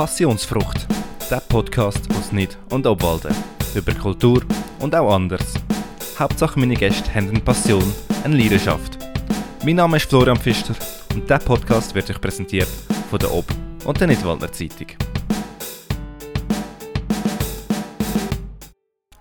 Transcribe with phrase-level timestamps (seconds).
[0.00, 0.86] Passionsfrucht,
[1.30, 3.34] der Podcast aus Nid und Obwalden.
[3.74, 4.42] Über Kultur
[4.78, 5.52] und auch anders.
[6.18, 7.84] Hauptsache meine Gäste haben eine Passion,
[8.24, 8.96] eine Leidenschaft.
[9.62, 10.74] Mein Name ist Florian Pfister
[11.12, 12.70] und dieser Podcast wird euch präsentiert
[13.10, 13.52] von der Ob-
[13.84, 14.86] und der Nidwaldner Zeitung.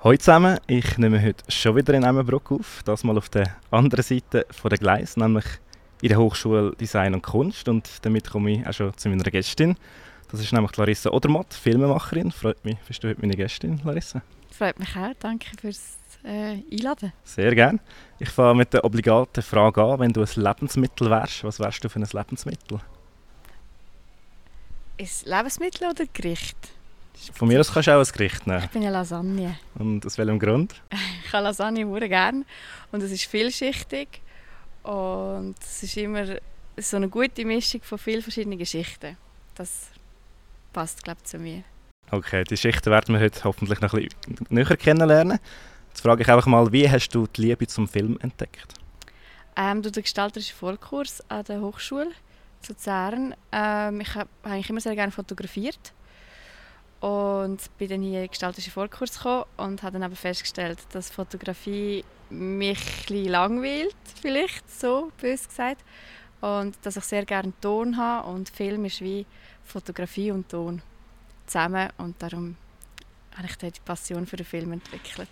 [0.02, 4.06] Hallo zusammen, ich nehme heute schon wieder in Emmenbruck auf, das mal auf der anderen
[4.06, 5.44] Seite der Gleis, nämlich
[6.02, 9.76] in der Hochschule Design und Kunst und damit komme ich auch schon zu meiner Gästin.
[10.32, 12.32] Das ist nämlich Larissa Odermatt, Filmemacherin.
[12.32, 14.22] Freut mich, bist du heute meine Gästin, Larissa?
[14.52, 17.14] Freut mich auch, danke fürs äh, Einladen.
[17.24, 17.80] Sehr gerne.
[18.20, 21.90] Ich fange mit der obligaten Frage an, wenn du ein Lebensmittel wärst, was wärst du
[21.90, 22.80] für ein Lebensmittel?
[24.98, 26.58] Ist Lebensmittel oder Gericht?
[27.34, 28.64] Von mir aus kannst du auch ein Gericht nehmen.
[28.64, 29.58] Ich bin eine Lasagne.
[29.76, 30.76] Und aus welchem Grund?
[31.26, 32.44] Ich habe Lasagne sehr gerne
[32.92, 34.20] und es ist vielschichtig
[34.82, 36.26] und es ist immer
[36.76, 39.16] so eine gute Mischung von vielen verschiedenen Geschichten.
[39.54, 39.90] Das
[40.74, 41.64] passt, glaube zu mir.
[42.12, 45.40] Okay, die Schichten werden wir heute hoffentlich noch ein bisschen näher kennenlernen.
[45.90, 48.74] Jetzt frage ich einfach mal, wie hast du die Liebe zum Film entdeckt?
[49.56, 52.12] Ähm, durch den gestalterischen Vorkurs an der Hochschule
[52.62, 53.36] zu Zern.
[53.52, 55.94] Ähm, ich habe eigentlich immer sehr gerne fotografiert
[57.00, 61.10] und bin dann hier in den gestalterischen Vorkurs gekommen und habe dann aber festgestellt, dass
[61.10, 65.84] Fotografie mich ein langweilt, vielleicht so bös gesagt.
[66.42, 69.26] Und dass ich sehr gerne Ton habe und Film ist wie
[69.70, 70.82] Fotografie und Ton
[71.46, 72.56] zusammen und darum
[73.36, 75.30] habe ich die Passion für den Film entwickelt.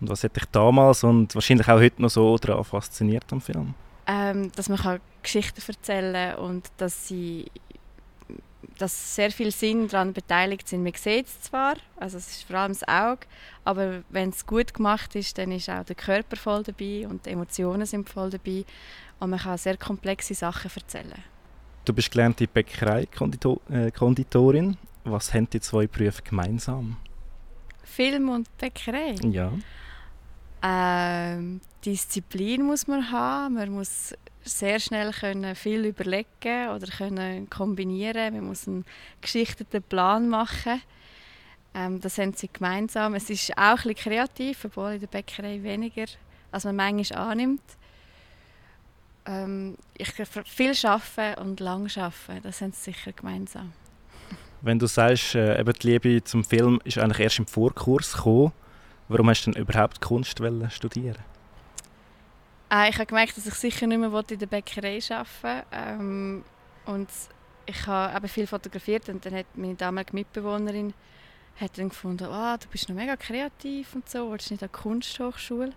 [0.00, 3.74] Und was hat dich damals und wahrscheinlich auch heute noch so daran fasziniert am Film?
[4.06, 7.50] Ähm, dass man kann Geschichten erzählen kann und dass sie
[8.78, 10.82] dass sehr viel Sinn daran beteiligt sind.
[10.82, 13.26] Man sieht es zwar, also es ist vor allem das Auge,
[13.64, 17.30] aber wenn es gut gemacht ist, dann ist auch der Körper voll dabei und die
[17.30, 18.64] Emotionen sind voll dabei
[19.20, 21.22] und man kann sehr komplexe Sachen erzählen.
[21.84, 24.78] Du bist gelernte Bäckerei-Konditorin.
[25.04, 26.96] Was haben die zwei Berufe gemeinsam?
[27.82, 29.16] Film und Bäckerei?
[29.22, 29.52] Ja.
[30.62, 33.56] Ähm, Disziplin muss man haben.
[33.56, 38.34] Man muss sehr schnell können viel überlegen oder können kombinieren.
[38.34, 38.86] Man muss einen
[39.20, 40.80] geschichteten Plan machen.
[41.74, 43.12] Ähm, das haben sie gemeinsam.
[43.14, 46.06] Es ist auch ein bisschen kreativ, obwohl in der Bäckerei weniger,
[46.50, 47.60] als man manchmal annimmt.
[49.26, 53.72] Ähm, ich viel arbeiten und lang arbeiten, das haben sie sicher gemeinsam.
[54.60, 58.52] Wenn du sagst, äh, eben die Liebe zum Film ist eigentlich erst im Vorkurs gekommen,
[59.08, 60.38] warum hast du denn überhaupt Kunst
[60.70, 61.22] studieren?
[62.70, 65.64] Äh, ich habe gemerkt, dass ich sicher nicht mehr in der Bäckerei arbeiten wollte.
[65.72, 66.44] Ähm,
[66.86, 67.08] und
[67.66, 70.92] ich habe eben viel fotografiert und dann hat meine damalige Mitbewohnerin
[71.60, 74.70] hat dann gefunden, oh, du bist noch mega kreativ und so, willst du nicht an
[74.72, 75.72] die Kunsthochschule?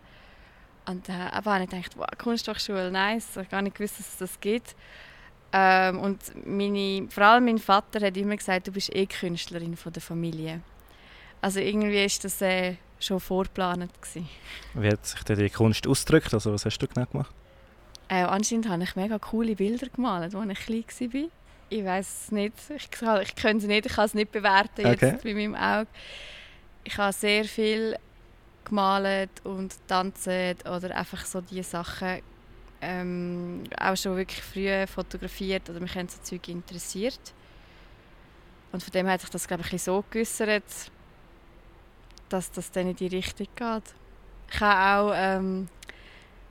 [0.88, 4.08] Und äh, aber habe ich gedacht, wow, Kunsthochschule, nice, ich habe gar nicht gewusst, dass
[4.08, 4.76] es das gibt.
[5.52, 9.94] Ähm, und meine, vor allem mein Vater hat immer gesagt, du bist eh Künstlerin von
[9.94, 10.62] der Familie.
[11.42, 13.92] Also irgendwie ist das äh, schon vorgeplant.
[14.02, 14.28] Gewesen.
[14.74, 16.34] Wie hat sich denn die Kunst ausgedrückt?
[16.34, 17.34] Also was hast du genau gemacht?
[18.10, 21.30] Äh, anscheinend habe ich mega coole Bilder gemalt, als ich klein war.
[21.70, 25.04] Ich weiß es nicht, ich, ich kann es nicht, ich kann es nicht bewerten jetzt
[25.04, 25.18] okay.
[25.22, 25.90] bei meinem Auge.
[26.86, 27.98] Ich habe sehr viel
[28.68, 32.22] gemalt und tanzt oder einfach so diese Sachen
[32.82, 37.34] ähm, auch schon wirklich früh fotografiert oder mich haben so Zeug interessiert.
[38.72, 40.92] Und von dem hat sich das glaube ich so geäussert,
[42.30, 43.84] dass das dann in die Richtung geht.
[44.52, 45.68] Ich habe auch ähm,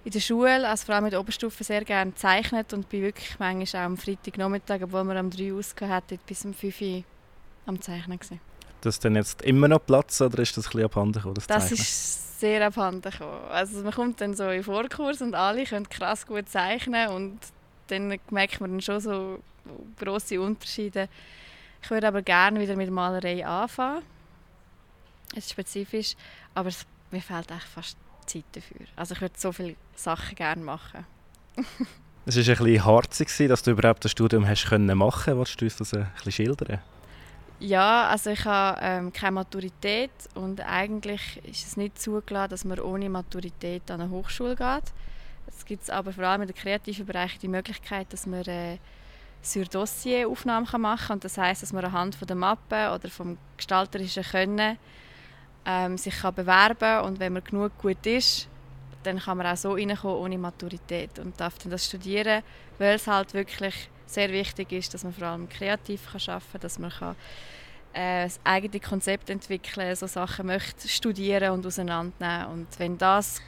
[0.04, 3.38] in der Schule, also vor allem in der Oberstufe, sehr gerne gezeichnet und bin wirklich
[3.38, 7.04] manchmal auch am Freitagnachmittag, obwohl wir am 3 Uhr hatten, bis um 5 Uhr
[7.66, 8.18] am Zeichnen.
[8.18, 8.45] Gewesen.
[8.82, 11.72] Das denn jetzt immer noch Platz oder ist das ein bisschen abhanden gekommen, das, das
[11.72, 13.40] ist sehr abhanden gekommen.
[13.50, 17.38] Also man kommt dann so in Vorkurs und alle können krass gut zeichnen und
[17.88, 19.38] dann merkt man dann schon so
[19.98, 21.08] grosse Unterschiede.
[21.82, 24.02] Ich würde aber gerne wieder mit Malerei anfangen
[25.32, 26.14] es ist spezifisch,
[26.54, 27.96] aber es, mir fehlt echt fast
[28.26, 28.86] Zeit dafür.
[28.96, 31.04] Also ich würde so viele Sachen gerne machen.
[32.26, 35.64] es war ein bisschen harzig, dass du überhaupt das Studium hast können machen Willst du
[35.64, 36.80] uns das ein bisschen schildern?
[37.58, 42.78] Ja, also ich habe ähm, keine Maturität und eigentlich ist es nicht zugelassen, dass man
[42.80, 44.92] ohne Maturität an eine Hochschule geht.
[45.46, 48.76] Es gibt aber vor allem im kreativen Bereich die Möglichkeit, dass man äh,
[49.40, 51.14] sur Dossier Aufnahmen machen kann.
[51.16, 54.76] Und das heißt, dass man anhand von der Mappe oder vom gestalterischen Können
[55.64, 57.06] ähm, sich kann bewerben.
[57.06, 58.48] Und wenn man genug gut ist,
[59.02, 62.42] dann kann man auch so reinkommen ohne Maturität und darf dann das studieren,
[62.78, 66.60] weil es halt wirklich sehr wichtig ist, dass man vor allem kreativ kann arbeiten kann,
[66.60, 67.16] dass man kann,
[67.92, 72.52] äh, das eigene Konzept entwickeln so Sachen möchte studieren und auseinandernehmen.
[72.52, 73.40] Und wenn das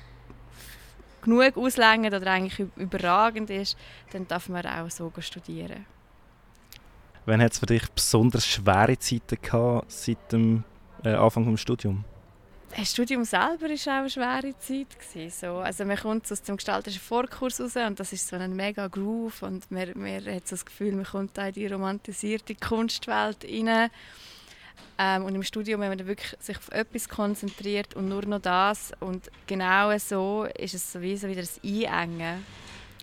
[1.23, 3.77] genug auslängend oder eigentlich überragend ist,
[4.13, 5.87] dann darf man auch so studieren.
[7.27, 10.65] Wann hat es für dich besonders schwere Zeiten gehabt seit dem
[11.05, 12.05] äh, Anfang des Studiums?
[12.77, 15.33] Das Studium selber war auch eine schwere Zeit.
[15.33, 15.59] So.
[15.59, 19.43] Also man kommt aus dem gestalterischen Vorkurs raus und das ist so ein mega Groove
[19.43, 23.91] und man, man hat so das Gefühl, man kommt in die romantisierte Kunstwelt rein.
[25.01, 28.93] Ähm, und im Studium, wenn man wirklich sich auf etwas konzentriert und nur noch das
[29.01, 32.45] und genau so ist es sowieso wieder das Einengen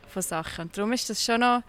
[0.08, 0.66] von Sachen.
[0.66, 1.64] Und darum ist das schon noch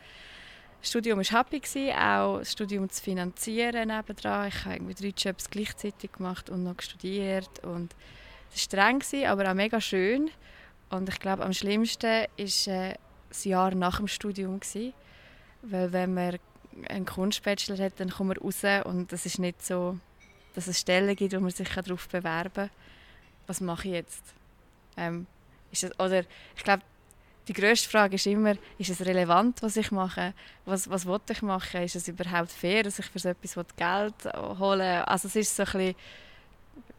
[0.86, 4.46] das Studium war happy, auch das Studium zu finanzieren nebendran.
[4.46, 7.58] Ich habe irgendwie drei Jobs gleichzeitig gemacht und noch studiert.
[7.64, 7.92] Und
[8.52, 10.30] das war streng, aber auch mega schön.
[10.90, 12.94] Und ich glaube, am schlimmsten war äh,
[13.28, 14.60] das Jahr nach dem Studium.
[14.60, 14.92] Gewesen.
[15.62, 16.38] Weil wenn man
[16.88, 19.98] einen Kunstbachelor hat, dann kommt man raus und es ist nicht so,
[20.54, 22.70] dass es Stellen gibt, wo man sich darauf bewerben kann.
[23.48, 24.22] Was mache ich jetzt?
[24.96, 25.26] Ähm,
[25.72, 26.20] ist das, oder
[26.54, 26.84] ich glaube,
[27.48, 30.34] die grösste Frage ist immer, ist es relevant, was ich mache?
[30.64, 31.82] Was, was will ich machen?
[31.82, 34.14] Ist es überhaupt fair, dass ich für so etwas Geld
[34.58, 35.02] holen?
[35.04, 35.94] Also es ist so ein bisschen,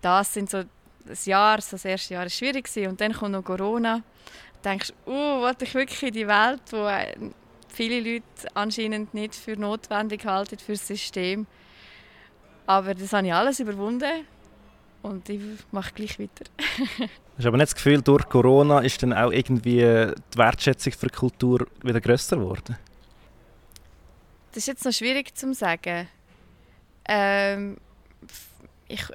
[0.02, 0.64] das sind so
[1.06, 2.90] das Jahr, das erste Jahr war schwierig gewesen.
[2.90, 3.98] und dann kommt noch Corona.
[3.98, 5.12] Du denkst, uh,
[5.42, 7.16] will ich wirklich in die Welt, wo äh,
[7.70, 11.46] viele Leute anscheinend nicht für notwendig halten für das System.
[12.66, 14.26] Aber das habe ich alles überwunden
[15.02, 15.42] und ich
[15.72, 16.46] mache gleich weiter.
[17.38, 21.68] Hast aber nicht das Gefühl, durch Corona ist dann auch irgendwie die Wertschätzung für Kultur
[21.84, 22.78] wieder grösser geworden?
[24.52, 26.08] Das ist jetzt noch schwierig zu sagen.
[27.08, 27.78] Ähm,
[28.88, 29.06] ich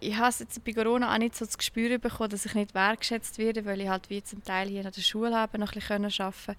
[0.00, 3.38] ich habe jetzt bei Corona auch nicht so das Gespür bekommen, dass ich nicht wertschätzt
[3.38, 6.04] werde, weil ich halt wie zum Teil hier an der Schule habe, noch ein bisschen
[6.04, 6.56] arbeiten konnte.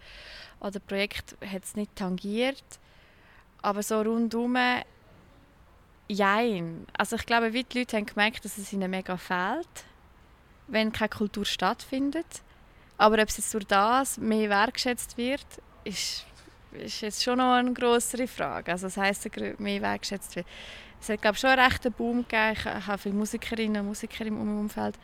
[0.59, 2.63] Oder Projekt hat es nicht tangiert.
[3.61, 4.57] Aber so rundum
[6.11, 6.87] Jein.
[6.97, 9.67] Also ich glaube, wie die Leute haben gemerkt, dass es ihnen mega fehlt,
[10.69, 12.41] wenn keine Kultur stattfindet.
[12.97, 15.45] Aber ob es jetzt durch das mehr wertgeschätzt wird,
[15.83, 16.25] ist,
[16.73, 18.71] ist jetzt schon noch eine größere Frage.
[18.71, 19.29] Also das heisst,
[19.59, 20.45] mehr wertgeschätzt wird.
[21.01, 22.55] Es hat glaube ich, schon einen rechten Boom gegeben.
[22.57, 24.95] Ich habe viele Musikerinnen und Musiker im Umfeld,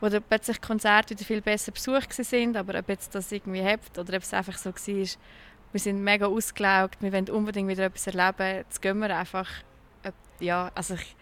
[0.00, 2.56] wo dann plötzlich Konzerte wieder viel besser besucht sind.
[2.56, 5.08] Aber ob jetzt das irgendwie hebt oder ob es einfach so war,
[5.72, 9.48] wir sind mega ausgelaugt, wir wollen unbedingt wieder etwas erleben, jetzt gehen wir einfach
[10.42, 11.16] ja, also ich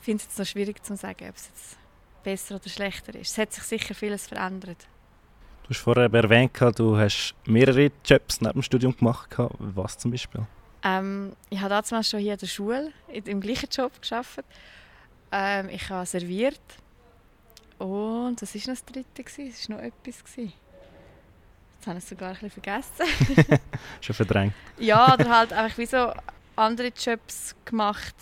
[0.00, 1.78] finde es jetzt noch schwierig zu sagen, ob es jetzt
[2.22, 3.32] besser oder schlechter ist.
[3.32, 4.86] Es hat sich sicher vieles verändert.
[5.64, 9.30] Du hast vorher erwähnt, du hast mehrere Jobs neben dem Studium gemacht.
[9.58, 10.46] Was zum Beispiel?
[10.82, 14.46] Ähm, ich habe damals schon hier an der Schule im gleichen Job gearbeitet.
[15.30, 16.60] Ähm, ich habe serviert.
[17.78, 19.22] Und das war noch das dritte.
[19.42, 20.24] Es war noch etwas.
[20.36, 23.60] Jetzt habe ich es sogar ein bisschen vergessen.
[24.00, 24.54] schon verdrängt.
[24.78, 26.12] ja, oder halt einfach wie so
[26.56, 28.14] andere Jobs gemacht.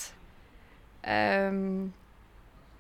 [1.03, 1.93] Ähm,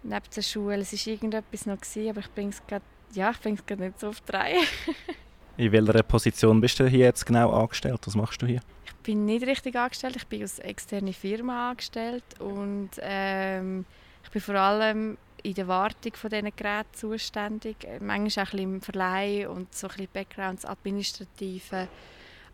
[0.08, 0.78] neben der Schule.
[0.78, 4.32] Es war irgendetwas noch, gewesen, aber ich bringe es gerade ja, nicht so auf die
[4.32, 4.60] Reihe.
[5.56, 8.00] In welcher Position bist du hier jetzt genau angestellt?
[8.04, 8.60] Was machst du hier?
[8.84, 10.16] Ich bin nicht richtig angestellt.
[10.16, 13.84] Ich bin als externe Firma angestellt und ähm,
[14.22, 17.76] ich bin vor allem in der Wartung von diesen Geräten zuständig.
[18.00, 21.88] Manchmal auch ein bisschen im Verleih und so ein bisschen Backgrounds administrative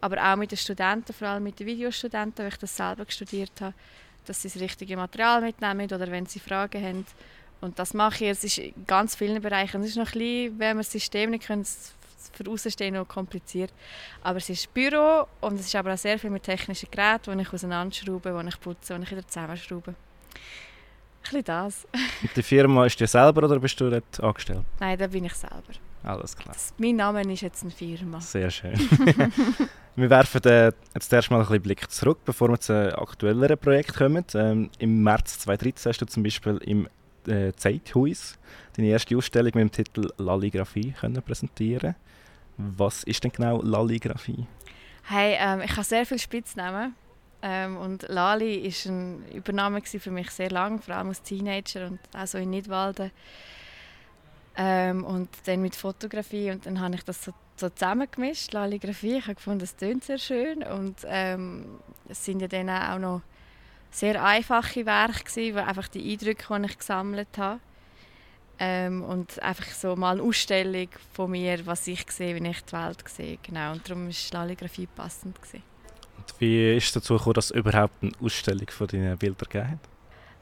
[0.05, 3.59] aber auch mit den Studenten, vor allem mit den Videostudenten, weil ich das selber studiert
[3.63, 3.73] habe,
[4.27, 7.07] dass sie das richtige Material mitnehmen oder wenn sie Fragen haben.
[7.65, 8.31] Und das mache ich.
[8.31, 9.81] Es ist in ganz vielen Bereichen.
[9.83, 13.73] Es ist noch ein bisschen, wenn man das System nicht können, für Außenstehende noch kompliziert.
[14.23, 17.43] Aber es ist Büro und es ist aber auch sehr viel mit technischen Geräten, die
[17.43, 19.91] ich auseinanderschraube, die ich putze, die ich wieder zusammenschraube.
[19.91, 19.97] Ein
[21.23, 21.87] bisschen das.
[22.37, 24.65] die Firma ist dir selber oder bist du dort angestellt?
[24.79, 25.63] Nein, da bin ich selber.
[26.03, 26.53] Alles klar.
[26.53, 28.21] Das, mein Name ist jetzt eine Firma.
[28.21, 28.75] Sehr schön.
[29.97, 34.25] wir werfen äh, jetzt erstmal ein bisschen Blick zurück, bevor wir zu aktuelleren Projekten kommen.
[34.35, 36.89] Ähm, Im März 2013 hast du zum Beispiel im
[37.29, 38.39] äh, Zeithuis
[38.77, 41.95] deine erste Ausstellung mit dem Titel Lalligraphie können präsentieren.
[42.57, 44.47] Was ist denn genau Lalligraphie?
[45.05, 46.95] Hey, ähm, ich habe sehr viele Spitznamen.
[47.43, 52.01] Ähm, und Lali war eine Übernahme für mich sehr lang, vor allem als Teenager und
[52.17, 53.11] auch so in Nidwalden.
[54.57, 59.19] Ähm, und dann mit Fotografie und dann habe ich das so, so zusammengemischt, Laligraphie.
[59.19, 63.23] Ich habe gefunden, das tönt sehr schön und ähm, es sind ja dann auch noch
[63.95, 67.61] sehr einfache Werke gewesen, einfach die Eindrücke, die ich gesammelt habe
[68.59, 72.73] ähm, und einfach so mal eine Ausstellung von mir, was ich sehe, wie ich die
[72.73, 73.73] Welt sehe, genau.
[73.73, 75.63] Und darum war Laligraphie passend gewesen.
[76.19, 79.71] Und wie ist es dazu gekommen, dass es überhaupt eine Ausstellung von deinen Bildern gegeben
[79.71, 79.79] hat?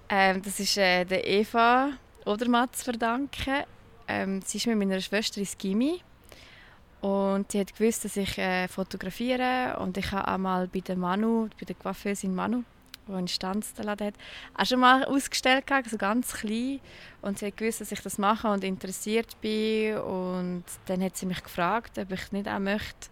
[0.08, 1.90] Ähm, das ist äh, der Eva
[2.24, 3.64] Odermatt zu verdanken.
[4.08, 6.00] Ähm, sie ist mit meiner Schwester ins Gimmi
[7.02, 11.48] und sie hat gewusst, dass ich äh, fotografiere und ich habe einmal bei der Manu,
[11.58, 12.64] bei der Coiffeusin Manu,
[13.08, 14.14] die einen Stanzladen hat,
[14.54, 16.80] auch schon mal ausgestellt, so ganz klein
[17.20, 21.26] und sie hat gewusst, dass ich das mache und interessiert bin und dann hat sie
[21.26, 23.08] mich gefragt, ob ich nicht auch möchte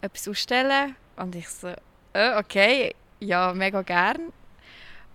[0.00, 1.68] etwas ausstellen und ich so,
[2.12, 4.32] äh, okay, ja mega gern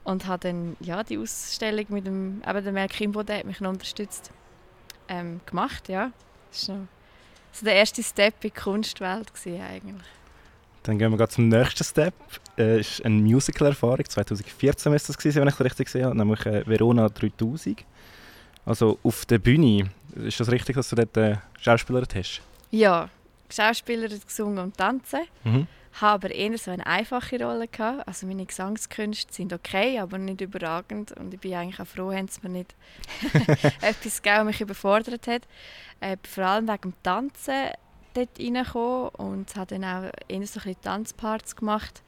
[0.03, 3.62] und habe dann ja, die Ausstellung mit dem, eben der Mel Kimbo, der hat mich
[3.62, 4.32] noch unterstützt,
[5.08, 5.89] ähm, gemacht.
[5.89, 6.12] Ja.
[6.51, 6.88] Das war
[7.51, 10.08] so der erste Step in die Kunstwelt eigentlich.
[10.83, 12.13] Dann gehen wir gerade zum nächsten Step.
[12.57, 14.05] Äh, ist eine Musical-Erfahrung.
[14.07, 17.83] 2014 müsste das gewesen, wenn ich es richtig gesehen habe, nämlich äh, Verona 3000.
[18.65, 19.89] Also auf der Bühne.
[20.15, 22.41] Ist das richtig, dass du dort äh, Schauspieler hast?
[22.71, 23.09] Ja,
[23.50, 25.21] Schauspieler gesungen und tanzen.
[25.43, 28.07] Mhm habe aber eher so eine einfache Rolle gehabt.
[28.07, 32.38] Also meine Gesangskünste sind okay, aber nicht überragend und ich bin eigentlich auch froh, dass
[32.38, 32.75] es mir nicht
[33.81, 35.43] etwas gegeben, mich überfordert hat.
[36.00, 37.71] Äh, vor allem wegen dem Tanzen
[38.13, 42.04] dort reingekommen und habe dann auch eher so ein Tanzparts gemacht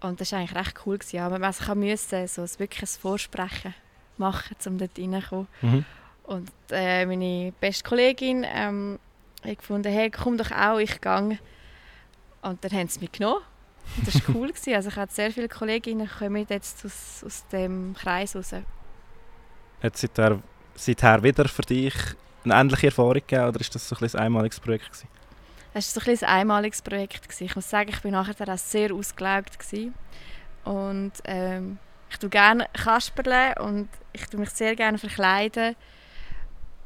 [0.00, 0.98] und das war eigentlich recht cool.
[0.98, 1.20] Gewesen.
[1.20, 3.74] Aber ich musste so ein wirkliches Vorsprechen
[4.18, 5.48] machen, um dort reinzukommen.
[5.62, 5.84] Mhm.
[6.24, 8.98] Und äh, meine beste Kollegin ähm,
[9.44, 11.38] hat gefunden, hey, komm doch auch, ich gehe
[12.42, 13.42] und dann haben sie mich genommen.
[13.96, 14.52] Und das war cool.
[14.74, 18.52] Also ich hatte sehr viele Kolleginnen kommen jetzt aus, aus dem Kreis raus.
[19.82, 20.40] Hat seither,
[20.74, 21.94] seither wieder für dich
[22.44, 25.08] eine ähnliche Erfahrung gegeben oder ist das so ein, ein einmaliges Projekt gewesen?
[25.78, 27.22] Es war so ein, ein einmaliges Projekt.
[27.24, 27.44] Gewesen.
[27.44, 29.58] Ich muss sagen, ich war nachher auch sehr ausgelaugt.
[29.58, 29.94] Gewesen.
[30.64, 31.78] Und ähm,
[32.10, 35.76] ich tue gerne Kasperle und ich tue mich sehr gerne verkleiden.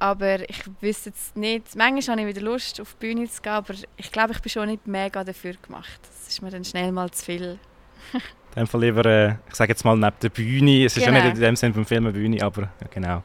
[0.00, 3.52] Aber ich wüsste jetzt nicht, manchmal habe ich wieder Lust, auf die Bühne zu gehen,
[3.52, 6.00] aber ich glaube, ich bin schon nicht mega dafür gemacht.
[6.02, 7.58] Das ist mir dann schnell mal zu viel.
[8.12, 8.20] in
[8.56, 10.86] dem Fall lieber, äh, ich sage jetzt mal, neben der Bühne.
[10.86, 11.18] Es ist genau.
[11.18, 13.22] ja nicht in dem Sinne vom Film eine Bühne, aber ja, genau.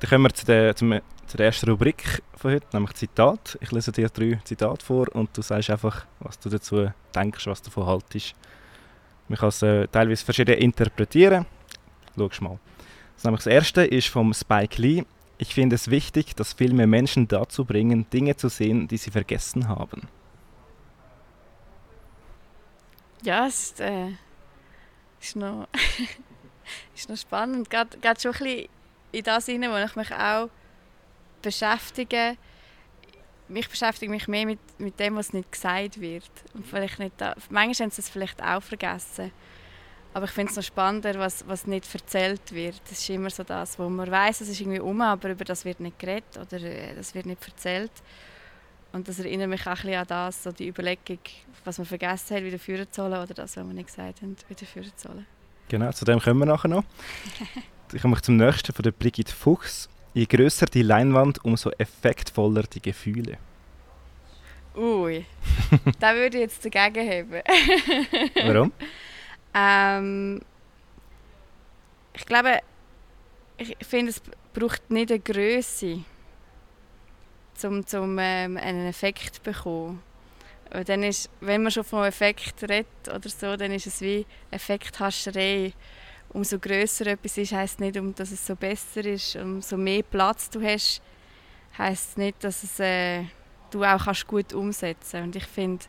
[0.00, 3.56] Dann kommen wir zu der, zum, zu der ersten Rubrik von heute, nämlich Zitat.
[3.60, 7.62] Ich lese dir drei Zitate vor und du sagst einfach, was du dazu denkst, was
[7.62, 8.34] du davon haltest.
[9.28, 11.46] Man kann es äh, teilweise verschieden interpretieren.
[12.16, 12.58] Schau mal.
[13.14, 15.04] Das, nämlich das erste ist vom Spike Lee.
[15.38, 19.68] Ich finde es wichtig, dass Filme Menschen dazu bringen, Dinge zu sehen, die sie vergessen
[19.68, 20.08] haben.
[23.22, 24.10] Ja, es ist, äh,
[25.20, 25.66] ist, noch,
[26.94, 27.70] ist noch spannend.
[27.70, 28.68] Geht, geht schon ein bisschen
[29.14, 30.48] in das hinein, wo ich mich auch
[31.42, 32.36] beschäftige.
[33.48, 36.30] Mich beschäftige mich mehr mit, mit dem, was nicht gesagt wird.
[36.54, 39.30] Und vielleicht nicht da, manchmal haben sie es vielleicht auch vergessen.
[40.14, 42.80] Aber ich finde es noch spannender, was, was nicht erzählt wird.
[42.88, 45.64] Das ist immer so das, wo man weiß, es ist irgendwie um, aber über das
[45.64, 47.90] wird nicht geredet oder äh, das wird nicht erzählt.
[48.92, 51.18] Und das erinnert mich auch ein bisschen an das, so die Überlegung,
[51.64, 54.36] was man vergessen hat, wieder führen zu sollen oder das, was wir nicht gesagt haben,
[54.48, 55.26] wieder führen zu sollen.
[55.68, 56.84] Genau, zu dem kommen wir nachher noch.
[57.94, 59.88] ich komme zum nächsten von der Brigitte Fuchs.
[60.12, 63.38] Je größer die Leinwand, umso effektvoller die Gefühle.
[64.76, 65.24] Ui,
[66.00, 67.42] da würde ich jetzt dagegen haben.
[68.46, 68.72] Warum?
[69.56, 70.40] Ähm,
[72.12, 72.58] ich glaube,
[73.56, 74.20] ich finde, es
[74.52, 76.00] braucht nicht eine Größe,
[77.62, 80.02] um zum, ähm, einen Effekt zu bekommen.
[80.72, 84.26] Und dann ist, wenn man schon von Effekt redet oder so, dann ist es wie
[84.50, 85.72] Effekthascherei.
[86.34, 89.36] Umso größer etwas ist, heisst nicht, um, dass es so besser ist.
[89.36, 91.00] Umso mehr Platz du hast,
[91.78, 93.22] heisst nicht, dass es, äh,
[93.70, 95.22] du auch kannst gut umsetzen.
[95.22, 95.84] Und ich finde,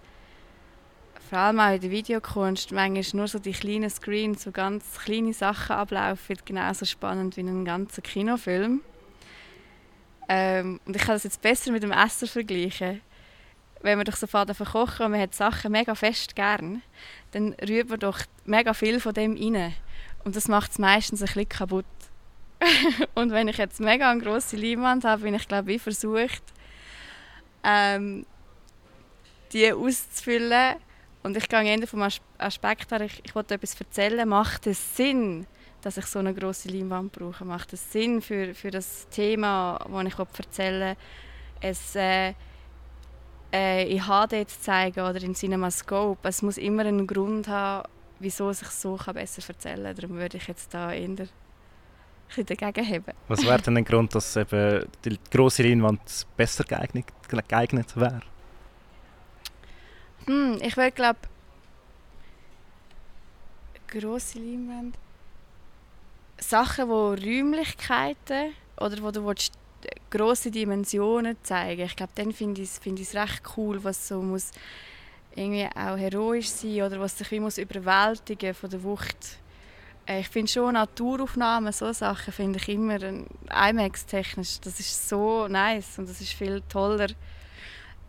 [1.32, 5.34] vor allem auch in der Videokunst, manchmal nur so die kleinen Screens, so ganz kleine
[5.34, 8.82] Sachen ablaufen, genauso spannend wie ein ganzer Kinofilm.
[10.30, 13.02] Ähm, und ich kann das jetzt besser mit dem Essen vergleichen.
[13.82, 16.84] Wenn man doch so fährt kochen und man hat Sachen mega fest gern,
[17.32, 19.74] dann rührt man doch mega viel von dem rein.
[20.24, 21.86] Und das macht es meistens ein bisschen kaputt.
[23.16, 26.44] und wenn ich jetzt mega eine grosse Leinwand habe, bin ich glaube ich versucht,
[27.64, 28.26] ähm,
[29.52, 30.76] die auszufüllen
[31.24, 32.08] und ich gehe eher vom
[32.38, 35.48] Aspekt her, ich, ich wollte etwas erzählen, macht es Sinn,
[35.82, 37.46] dass ich so eine große Leinwand brauche?
[37.46, 40.96] Macht es Sinn für, für das Thema, das ich erzählen
[41.62, 42.34] es äh,
[43.52, 46.28] äh, in HD zu zeigen oder in CinemaScope?
[46.28, 47.88] Es muss immer einen Grund haben,
[48.20, 49.96] wieso ich so kann besser erzählen kann.
[49.96, 51.28] Darum würde ich jetzt da eher
[52.36, 53.14] dagegen haben.
[53.28, 57.06] Was wäre denn ein Grund, dass eben die große Leinwand besser geeignet,
[57.48, 58.22] geeignet wäre?
[60.26, 61.20] Hm, ich würde glaube
[63.88, 64.98] grosse Leinwände.
[66.40, 69.54] Sachen, wo Räumlichkeiten oder wo du willst,
[70.10, 71.84] grosse Dimensionen zeigen.
[71.84, 74.52] Ich glaube, dann finde ich es find recht cool, was so muss
[75.36, 79.40] irgendwie auch heroisch sein oder was sich wie muss überwältigen von der Wucht.
[80.08, 86.00] Äh, ich finde schon Naturaufnahmen, so Sachen finde ich immer IMAX-technisch, das ist so nice
[86.00, 87.08] und das ist viel toller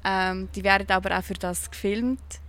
[0.06, 2.40] ähm, die werden aber auch für das gefilmt,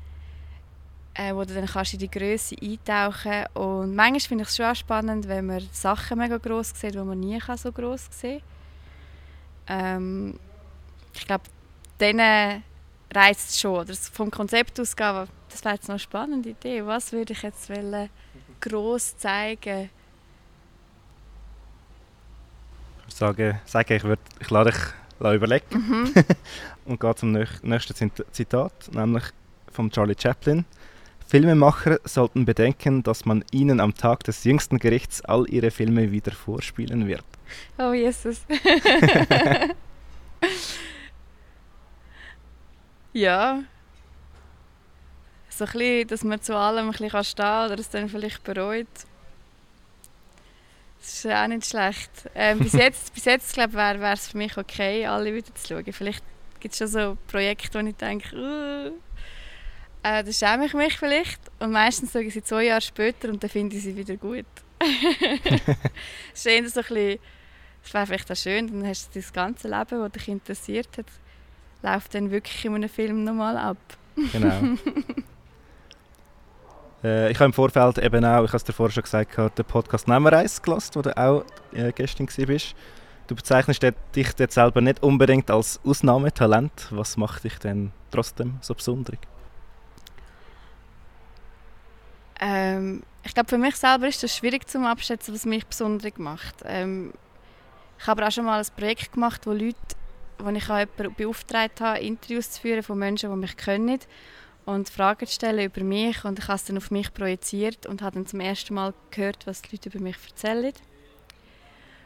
[1.16, 4.76] äh, wo du dann kannst in die Größe eintauchen Und manchmal finde ich es schon
[4.76, 8.44] spannend, wenn man Sachen mega groß sieht, die man nie so groß sehen.
[9.68, 10.40] Ähm,
[11.16, 11.46] ich glaube,
[12.00, 12.64] denen
[13.14, 13.80] reizt es schon.
[13.80, 16.86] Oder vom Konzept aus, das wäre jetzt noch eine spannende Idee.
[16.86, 18.10] Was würde ich jetzt wollen,
[18.60, 19.90] gross zeigen?
[23.08, 26.14] Ich würde sagen, ich, würde, ich lade dich überlegen mhm.
[26.86, 29.24] und gehe zum nächsten Zitat, nämlich
[29.72, 30.66] von Charlie Chaplin.
[31.28, 36.32] Filmemacher sollten bedenken, dass man ihnen am Tag des jüngsten Gerichts all ihre Filme wieder
[36.32, 37.26] vorspielen wird.
[37.78, 38.42] Oh Jesus.
[43.18, 43.64] ja.
[45.50, 48.44] So ein bisschen, dass man zu allem ein bisschen stehen kann oder es dann vielleicht
[48.44, 48.88] bereut.
[51.00, 52.12] Das ist auch nicht schlecht.
[52.36, 55.68] Ähm, bis jetzt, bis jetzt glaube ich, wäre es für mich okay, alle wieder zu
[55.68, 55.94] schauen.
[55.94, 56.24] Vielleicht
[56.60, 58.92] gibt es schon so Projekte, wo ich denke, uh,
[60.04, 61.42] äh, das schäme ich mich vielleicht.
[61.60, 64.46] Und meistens sage ich sie zwei Jahre später und dann finde ich sie wieder gut.
[64.82, 65.70] eher
[66.36, 67.20] so ein bisschen,
[67.84, 71.08] das wäre vielleicht auch schön, dann hast du das ganze Leben, das dich interessiert hat,
[71.82, 73.78] läuft dann wirklich in einem Film nochmal ab.
[74.32, 74.54] genau.
[77.04, 79.66] äh, ich habe im Vorfeld eben auch, ich habe es dir vorher schon gesagt, den
[79.66, 81.44] Podcast «Nehmereis» gelassen, wo du auch
[81.74, 82.76] äh, gestern warst.
[83.28, 83.84] Du bezeichnest
[84.16, 86.88] dich jetzt selber nicht unbedingt als Ausnahmetalent.
[86.92, 89.18] Was macht dich denn trotzdem so besonders?
[92.40, 96.56] Ähm, ich glaube, für mich selber ist es schwierig zu abschätzen, was mich besonders macht.
[96.66, 97.12] Ähm,
[98.00, 99.76] ich habe auch schon mal ein Projekt gemacht, wo Leute,
[100.40, 104.00] wo ich jemanden beauftragt habe, Interviews zu führen von Menschen, die mich kennen
[104.66, 108.02] und Fragen zu stellen über mich und ich habe es dann auf mich projiziert und
[108.02, 110.74] habe dann zum ersten Mal gehört, was die Leute über mich erzählen.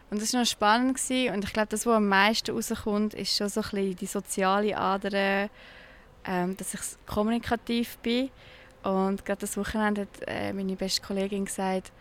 [0.09, 1.33] Und das war noch spannend gewesen.
[1.33, 4.77] und ich glaube, das, was am meisten rauskommt, ist schon so ein bisschen die soziale
[4.77, 5.49] Ader,
[6.25, 8.29] ähm, dass ich kommunikativ bin
[8.83, 11.91] und gerade das Wochenende hat äh, meine beste Kollegin gesagt,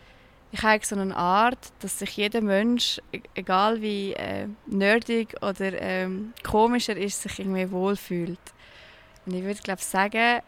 [0.51, 5.73] ich habe so eine Art, dass sich jeder Mensch, e-, egal wie äh, nerdig oder
[5.81, 8.39] ähm, komisch er ist, sich irgendwie wohlfühlt.
[9.25, 10.41] Und ich würde glaube sagen,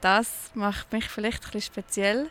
[0.00, 2.30] das macht mich vielleicht ein bisschen speziell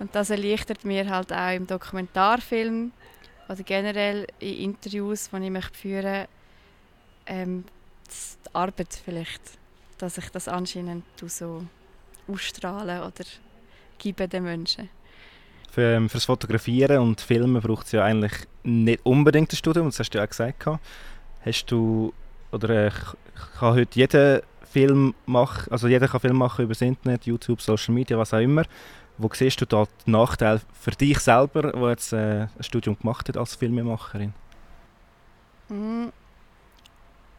[0.00, 2.92] und das erleichtert mir halt auch im Dokumentarfilm
[3.48, 6.26] oder generell in Interviews, die ich möchte führen
[7.26, 7.64] ähm,
[8.08, 9.42] die Arbeit vielleicht,
[9.98, 11.64] dass ich das anscheinend so
[12.26, 13.24] ausstrahlen oder
[13.98, 14.88] geben den Menschen.
[15.70, 19.98] Für, ähm, fürs Fotografieren und Filmen braucht es ja eigentlich nicht unbedingt ein Studium, das
[19.98, 20.66] hast du ja auch gesagt.
[21.44, 22.12] Hast du,
[22.50, 22.90] oder äh,
[23.58, 27.94] kann heute jeder Film machen, also jeder kann Film machen über das Internet, YouTube, Social
[27.94, 28.64] Media, was auch immer.
[29.18, 33.28] Wo siehst du da den Nachteil für dich selber, der jetzt äh, ein Studium gemacht
[33.28, 34.32] hat als Filmemacherin?
[35.68, 36.06] Mm,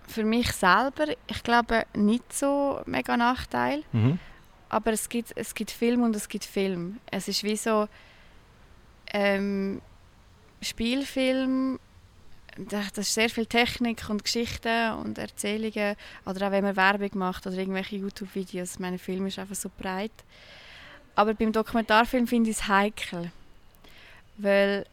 [0.07, 3.83] für mich selber, ich glaube, nicht so mega Nachteil.
[3.91, 4.19] Mhm
[4.69, 6.99] aber es gibt, es gibt Film und es gibt Film.
[7.11, 7.87] Es ist wie so
[9.13, 9.81] ähm,
[10.61, 11.79] Spielfilm,
[12.57, 15.95] das ist sehr viel Technik und Geschichten und Erzählungen.
[16.25, 18.79] Oder auch wenn man Werbung macht oder irgendwelche YouTube-Videos.
[18.79, 20.11] Mein Film ist einfach so breit.
[21.15, 23.31] Aber beim Dokumentarfilm finde ich es heikel.
[24.37, 24.85] Weil,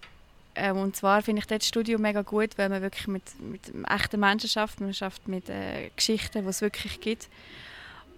[0.55, 4.21] ähm, und zwar finde ich das Studio mega gut, weil man wirklich mit, mit echten
[4.21, 4.81] Menschen schafft.
[4.81, 7.29] Man schafft mit äh, Geschichten, die es wirklich gibt.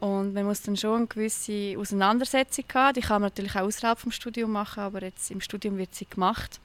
[0.00, 2.94] Und man muss dann schon eine gewisse Auseinandersetzung haben.
[2.94, 6.06] Die kann man natürlich auch außerhalb des Studiums machen, aber jetzt im Studium wird sie
[6.08, 6.61] gemacht,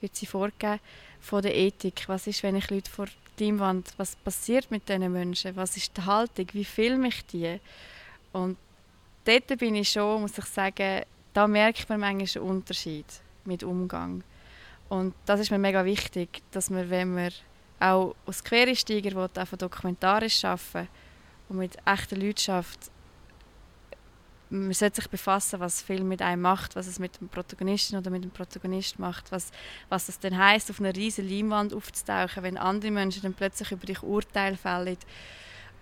[0.00, 0.80] wird sie vorgegeben
[1.20, 2.04] von der Ethik.
[2.08, 3.06] Was ist, wenn ich Leute vor
[3.38, 5.54] die Leinwand, was passiert mit diesen Menschen?
[5.56, 6.46] Was ist die Haltung?
[6.52, 7.60] Wie filme ich die?
[8.32, 8.56] Und
[9.24, 13.06] dort bin ich schon, muss ich sagen, da merkt man manchmal einen Unterschied
[13.44, 14.24] mit Umgang.
[14.88, 17.32] Und das ist mir mega wichtig, dass man, wenn man
[17.78, 20.88] auch als Quereinsteiger will, auch dokumentarisch arbeiten
[21.54, 22.90] und mit echten Leuten schafft,
[24.50, 28.10] man sollte sich befassen, was Film mit einem macht, was es mit dem Protagonisten oder
[28.10, 29.50] mit dem Protagonist macht, was,
[29.88, 33.86] was es denn heißt, auf einer riesen Leinwand aufzutauchen, wenn andere Menschen dann plötzlich über
[33.86, 34.98] dich Urteil fällen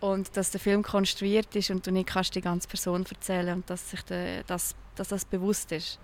[0.01, 3.69] und dass der Film konstruiert ist und du nicht kannst die ganze Person erzählen und
[3.69, 5.99] dass sich de, dass, dass das bewusst ist.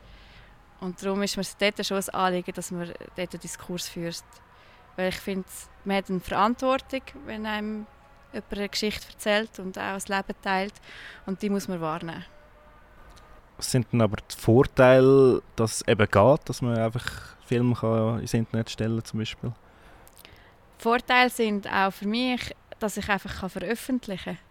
[0.81, 4.25] Und darum ist mir dort schon ein Anliegen, dass man dort einen Diskurs führt.
[4.97, 5.49] Weil ich finde,
[5.85, 7.87] man hat eine Verantwortung, wenn einem
[8.33, 10.75] jemand eine Geschichte erzählt und auch das Leben teilt.
[11.27, 12.25] Und die muss man wahrnehmen.
[13.57, 18.21] Was sind denn aber die Vorteile, dass es eben geht, dass man einfach Filme kann
[18.21, 19.53] ins Internet stellen zum Beispiel?
[20.79, 24.49] Vorteile sind auch für mich, dass ich einfach kann veröffentlichen kann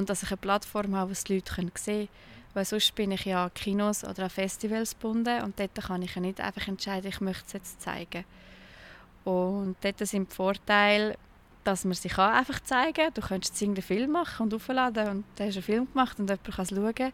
[0.00, 2.08] und dass ich eine Plattform habe, wo die Leute sehen können.
[2.54, 6.14] Weil sonst bin ich ja an Kinos oder an Festivals gebunden und dort kann ich
[6.14, 8.24] ja nicht einfach entscheiden, ich möchte es jetzt zeigen.
[9.24, 11.16] Und dort sind die Vorteile,
[11.64, 13.14] dass man sich einfach zeigen kann.
[13.14, 16.28] Du könntest einen Film machen und aufladen und dann hast du einen Film gemacht und
[16.28, 17.12] jemand kann es schauen.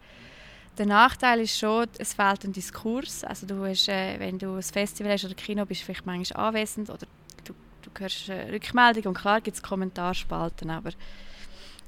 [0.78, 3.24] Der Nachteil ist schon, es fehlt ein Diskurs.
[3.24, 6.48] Also du hast, äh, wenn du ein Festival hast oder Kino, bist du vielleicht manchmal
[6.48, 7.06] anwesend oder
[7.44, 10.90] du, du hörst eine Rückmeldung und klar gibt es Kommentarspalten, aber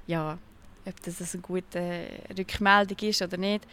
[0.07, 0.37] ja,
[0.85, 3.65] ob das eine gute Rückmeldung ist oder nicht.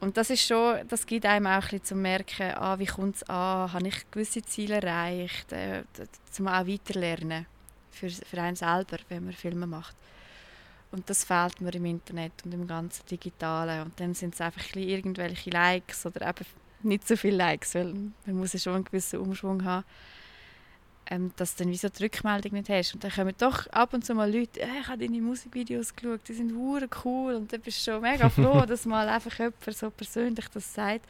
[0.00, 3.22] Und das ist schon, das gibt einem auch ein zu merken, ah, wie kommt es
[3.24, 5.82] an, habe ich gewisse Ziele erreicht, äh,
[6.30, 7.46] zum auch weiterlernen
[7.98, 9.96] für, für einen selber, wenn man Filme macht.
[10.90, 13.82] Und das fehlt mir im Internet und im ganzen Digitalen.
[13.82, 16.46] Und dann sind es einfach ein irgendwelche Likes oder eben
[16.82, 19.84] nicht so viele Likes, weil man muss ja schon einen gewissen Umschwung haben
[21.10, 22.94] ähm, dass du dann wieso die Rückmeldung nicht hast.
[22.94, 26.20] Und dann kommen doch ab und zu mal Leute, äh, ich habe deine Musikvideos geschaut,
[26.28, 29.76] die sind hure cool und dann bist du schon mega froh, dass mal einfach jemand
[29.76, 31.06] so persönlich das sagt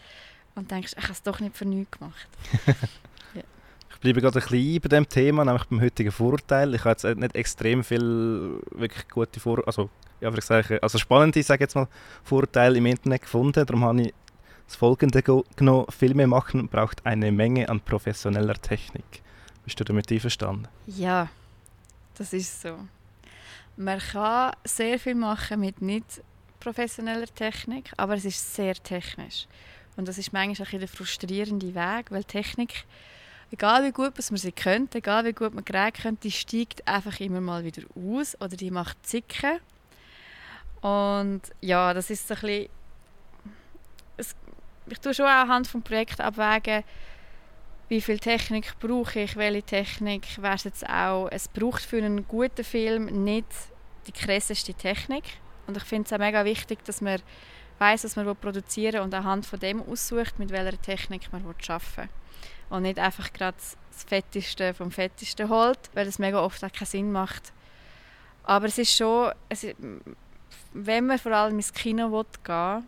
[0.54, 2.28] und denkst, ich habe es doch nicht für nichts gemacht.
[3.98, 6.72] Ich bleibe gerade ein bisschen bei dem Thema, nämlich beim heutigen Vorteil.
[6.72, 11.64] Ich habe jetzt nicht extrem viel wirklich gute Vor also, ja, sagen, also spannende, sage
[11.64, 11.88] jetzt mal,
[12.22, 13.66] Vorteile im Internet gefunden.
[13.66, 14.14] Darum habe ich
[14.68, 15.20] das folgende
[15.56, 15.86] genommen.
[15.88, 19.20] Filme machen braucht eine Menge an professioneller Technik.
[19.64, 20.68] Bist du damit einverstanden?
[20.86, 21.28] Ja,
[22.16, 22.78] das ist so.
[23.76, 26.22] Man kann sehr viel machen mit nicht
[26.60, 29.48] professioneller Technik, aber es ist sehr technisch.
[29.96, 32.84] Und das ist manchmal ein der frustrierende Weg, weil Technik,
[33.50, 37.18] egal wie gut man sie könnte, egal wie gut man Geräte könnte, die steigt einfach
[37.20, 39.58] immer mal wieder aus oder die macht Zicken.
[40.80, 42.68] Und ja, das ist so ein bisschen...
[44.90, 46.82] Ich tue schon auch anhand des Projekts abwägen,
[47.88, 51.28] wie viel Technik brauche ich, welche Technik wäre es jetzt auch.
[51.30, 53.46] Es braucht für einen guten Film nicht
[54.06, 55.24] die krasseste Technik.
[55.66, 57.20] Und ich finde es auch mega wichtig, dass man
[57.78, 61.84] weiß, was man produzieren will und anhand von dem aussucht, mit welcher Technik man arbeiten
[61.96, 62.08] will.
[62.70, 66.86] Und nicht einfach gerade das Fetteste vom Fettesten holt, weil das mega oft auch keinen
[66.86, 67.52] Sinn macht.
[68.44, 69.76] Aber es ist schon, es ist,
[70.72, 72.08] wenn man vor allem ins Kino
[72.44, 72.82] gehen will,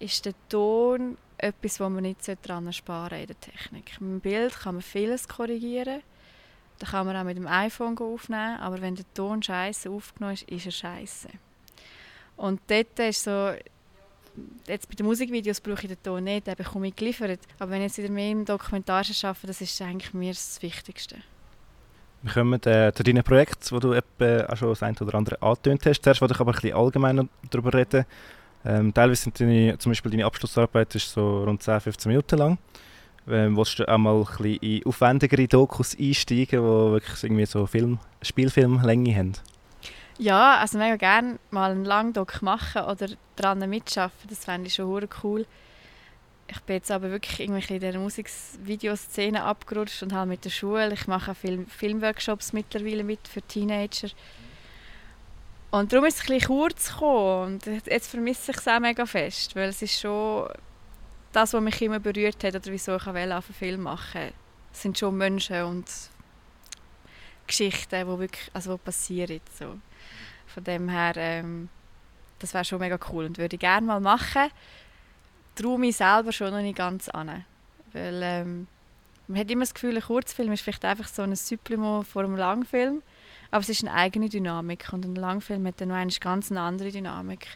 [0.00, 4.00] ist der Ton etwas, wo man nicht daran sparen in der Technik.
[4.00, 6.02] Mit dem Bild kann man vieles korrigieren.
[6.78, 10.48] Da kann man auch mit dem iPhone aufnehmen, aber wenn der Ton scheiße aufgenommen ist,
[10.48, 11.28] ist er scheiße.
[12.36, 13.52] Und dort ist so,
[14.66, 17.40] jetzt bei den Musikvideos brauche ich den Ton nicht, den bekomme ich geliefert.
[17.58, 21.16] Aber wenn ich jetzt wieder mehr im Dokumentarischen arbeite, das ist eigentlich mir das Wichtigste.
[22.22, 25.86] Wir kommen äh, zu deinen Projekten, wo du auch schon das eine oder andere angetönt
[25.86, 26.02] hast.
[26.02, 28.04] Zuerst wollte ich aber ein bisschen allgemeiner darüber reden.
[28.64, 32.58] Ähm, teilweise sind deine, zum Beispiel deine Abschlussarbeit ist so rund 10, 15 Minuten lang.
[33.28, 37.66] Ähm, willst du auch mal ein bisschen in aufwendigere Dokus einsteigen, die wirklich irgendwie so
[37.66, 39.32] Film, Spielfilmlänge haben?
[40.18, 44.28] Ja, also mega gerne mal einen langen Doc machen oder daran mitschaffen.
[44.28, 45.46] Das fände ich schon cool.
[46.48, 50.92] Ich bin jetzt aber wirklich irgendwie in der Musikvideoszene abgerutscht und halt mit der Schule.
[50.92, 54.08] Ich mache auch Film Filmworkshops mittlerweile mit für Teenager.
[55.70, 57.54] Und darum ist es ein bisschen kurz gekommen.
[57.54, 60.48] Und jetzt vermisse ich es auch mega fest, weil es ist schon
[61.32, 64.32] das, was mich immer berührt hat oder wieso ich einen Film machen
[64.72, 65.86] Es sind schon Menschen und
[67.46, 69.40] Geschichten, die wirklich also die passieren.
[69.56, 69.78] So.
[70.48, 71.68] Von dem her, ähm,
[72.38, 74.50] das wäre schon mega cool und würde ich gerne mal machen.
[75.54, 77.44] Traue mich selber schon noch nicht ganz an.
[77.92, 78.66] Weil ähm,
[79.26, 82.36] man hat immer das Gefühl, ein Kurzfilm ist vielleicht einfach so ein Supplement vor einem
[82.36, 83.02] Langfilm.
[83.50, 86.90] Aber es ist eine eigene Dynamik und ein Langfilm hat dann noch eine ganz andere
[86.90, 87.46] Dynamik.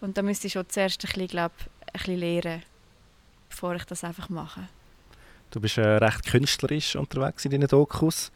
[0.00, 1.52] Und da müsste ich schon zuerst ein bisschen, glaub,
[1.86, 2.62] ein bisschen lernen,
[3.48, 4.68] bevor ich das einfach mache.
[5.50, 8.32] Du bist äh, recht künstlerisch unterwegs in deinen Dokus.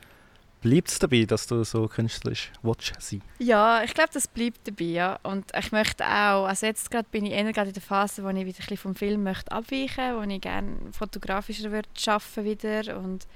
[0.62, 4.84] Bleibt es dabei, dass du so künstlerisch willst sein Ja, ich glaube, das bleibt dabei.
[4.84, 5.20] Ja.
[5.22, 8.28] Und ich möchte auch, also jetzt gerade bin ich eher gerade in der Phase, wo
[8.28, 12.44] ich wieder ein bisschen vom Film möchte abweichen möchte, wo ich gerne fotografischer würde arbeiten
[12.44, 13.26] wieder und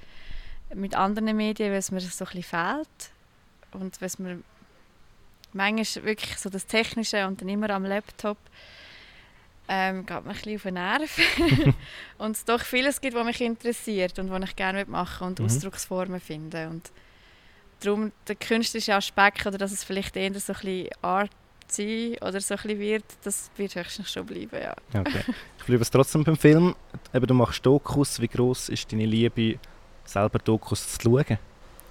[0.73, 3.11] mit anderen Medien, weil es mir so ein bisschen fehlt
[3.73, 4.39] und was mir
[5.53, 8.37] manchmal wirklich so das Technische und dann immer am Laptop
[9.67, 11.19] ähm, geht mir ein bisschen auf den Nerv.
[12.17, 15.45] und es doch vieles gibt, was mich interessiert und was ich gerne machen und mhm.
[15.45, 16.67] Ausdrucksformen finde.
[16.67, 16.91] Und
[17.83, 21.31] darum der künstlerische Aspekt oder dass es vielleicht eher so ein bisschen Art
[21.67, 24.75] sein oder so ein bisschen wird, das wird höchstens schon bleiben, ja.
[24.93, 25.23] Okay.
[25.57, 26.75] Ich bleibe es trotzdem beim Film.
[27.13, 28.19] Eben, du machst Dokus.
[28.19, 29.59] Wie groß ist deine Liebe,
[30.05, 31.37] selber Dokus zu schauen?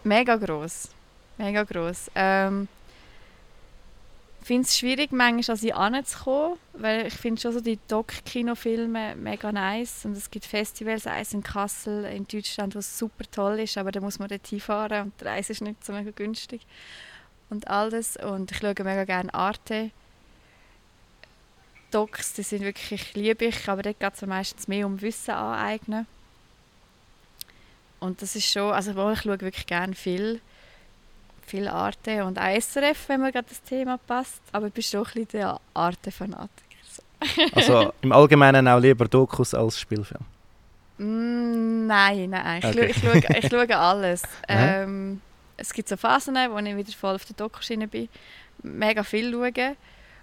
[0.05, 0.91] Mega groß
[1.41, 2.11] mega gross.
[2.15, 2.69] Ähm,
[4.43, 9.53] finde es schwierig, manchmal an sie anzukommen, weil ich finde schon so die Doc-Kinofilme mega
[9.53, 13.93] nice und es gibt Festivals, eins in Kassel in Deutschland, was super toll ist, aber
[13.93, 16.67] da muss man dort hinfahren und die Reise ist nicht so mega günstig
[17.51, 19.91] und all und ich schaue mega gerne Arte.
[21.91, 26.07] Docs, die sind wirklich liebe ich, aber dort geht es meistens mehr um Wissen aneignen.
[27.99, 30.41] Und das ist schon, also ich schaue wirklich gerne viel
[31.51, 34.41] viel Arte und auch SRF, wenn mir gerade das Thema passt.
[34.53, 36.51] Aber ich bin schon ein bisschen der Arte-Fanatiker.
[37.55, 40.25] also im Allgemeinen auch lieber Dokus als Spielfilm?
[40.99, 42.63] Mm, nein, nein.
[42.63, 42.87] Ich, okay.
[42.87, 44.23] ich, schaue, ich schaue alles.
[44.49, 45.21] ähm,
[45.57, 48.09] es gibt so Phasen, wo ich wieder voll auf der Dokuschiene bin,
[48.63, 49.77] mega viel schaue.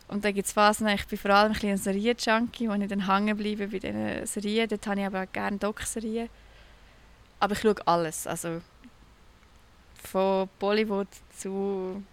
[0.07, 3.07] Und dann gibt es Phasen, ich bin vor allem ein, ein Serien-Junkie, wo ich dann
[3.07, 4.67] hängen bleibe bei diesen Serien.
[4.69, 6.29] Dort habe ich aber auch gerne Doc-Serien.
[7.39, 8.61] Aber ich schaue alles, also
[10.01, 12.03] von Bollywood zu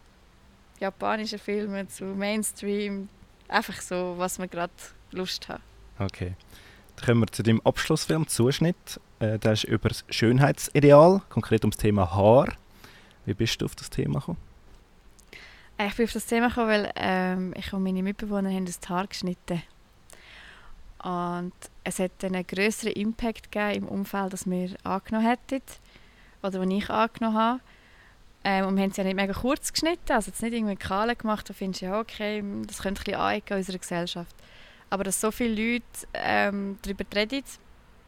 [0.80, 3.08] japanischen Filmen, zu Mainstream,
[3.48, 4.72] einfach so, was man gerade
[5.12, 5.60] Lust hat.
[5.98, 6.34] Okay.
[6.96, 9.00] Dann kommen wir zu deinem Abschlussfilm «Zuschnitt».
[9.18, 12.52] Äh, der ist über das Schönheitsideal, konkret ums Thema Haar.
[13.26, 14.38] Wie bist du auf das Thema gekommen?
[15.78, 18.80] Äh, ich bin auf das Thema gekommen, weil ähm, ich und meine Mitbewohner haben das
[18.88, 19.62] Haar geschnitten.
[21.02, 21.52] Und
[21.84, 25.62] es hat einen größeren Impact gegeben im Umfeld, das wir angenommen hätten.
[26.42, 27.60] Oder was ich angenommen habe.
[28.44, 31.14] Ähm, und wir haben es ja nicht mega kurz geschnitten, also jetzt nicht irgendwie kahl
[31.16, 34.36] gemacht, da findest du ja, okay, das könnte ein bisschen anecken in unserer Gesellschaft.
[34.90, 37.42] Aber dass so viele Leute ähm, darüber reden,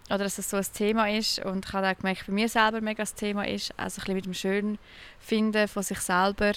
[0.08, 2.80] oder dass es so ein Thema ist und ich habe auch gemerkt, bei mir selber
[2.80, 6.52] mega ein Thema ist, also ein bisschen mit dem Schönfinden von sich selber,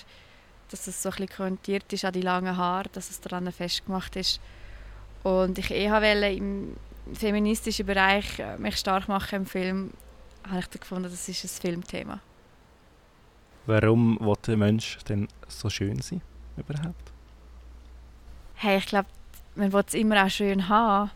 [0.69, 4.15] dass es so ein bisschen konnotiert ist an die langen Haare, dass es daran festgemacht
[4.17, 4.39] ist.
[5.23, 6.75] Und ich eh wollte im
[7.13, 9.91] feministischen Bereich mich stark machen im Film,
[10.47, 12.21] habe ich gefunden, das ist ein Filmthema.
[13.69, 16.23] Warum will der Mensch denn so schön sein
[16.57, 17.11] überhaupt?
[18.55, 19.07] Hey, ich glaube,
[19.53, 21.11] man will es immer auch schön haben.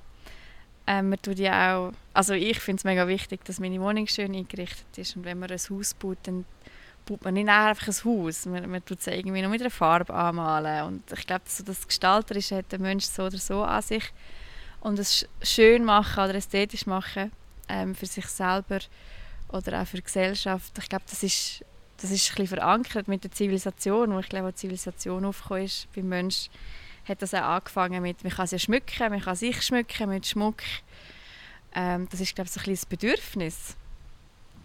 [0.86, 4.36] Ähm, man tut ja auch, also ich finde es mega wichtig, dass meine Wohnung schön
[4.36, 5.16] eingerichtet ist.
[5.16, 6.46] Und wenn man ein Haus baut, dann
[7.08, 8.46] baut man nicht einfach ein Haus.
[8.46, 10.86] Man, man tut es irgendwie noch mit einer Farbe anmalen.
[10.86, 14.13] Und ich glaube, so das Gestalterische hat der Mensch so oder so an sich.
[14.80, 17.32] Und es schön machen oder ästhetisch machen
[17.68, 18.78] ähm, für sich selber
[19.48, 21.63] oder auch für die Gesellschaft, ich glaube, das ist
[22.04, 25.88] das ist ein bisschen verankert mit der Zivilisation, wo ich glaube, als Zivilisation aufgekommen ist
[25.96, 26.50] beim Mensch,
[27.08, 30.62] hat das auch angefangen mit, man kann sie schmücken, man kann sich schmücken mit Schmuck.
[31.74, 33.78] Ähm, das ist, glaube ich, so ein bisschen das Bedürfnis.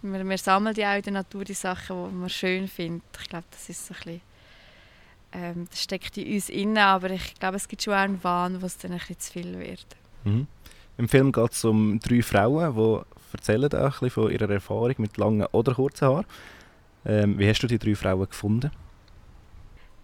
[0.02, 3.04] Wir, wir sammeln ja auch in der Natur die Sachen, die man schön findet.
[3.20, 4.20] Ich glaube, das ist so ein bisschen,
[5.32, 8.60] ähm, das steckt in uns inne, aber ich glaube, es gibt schon auch einen Wahn,
[8.60, 9.86] wo es dann ein bisschen zu viel wird.
[10.24, 10.48] Mhm.
[10.96, 14.94] Im Film geht es um drei Frauen, die erzählen auch ein bisschen von ihrer Erfahrung
[14.98, 16.26] mit langen oder kurzen Haaren.
[17.08, 18.70] Ähm, wie hast du die drei Frauen gefunden?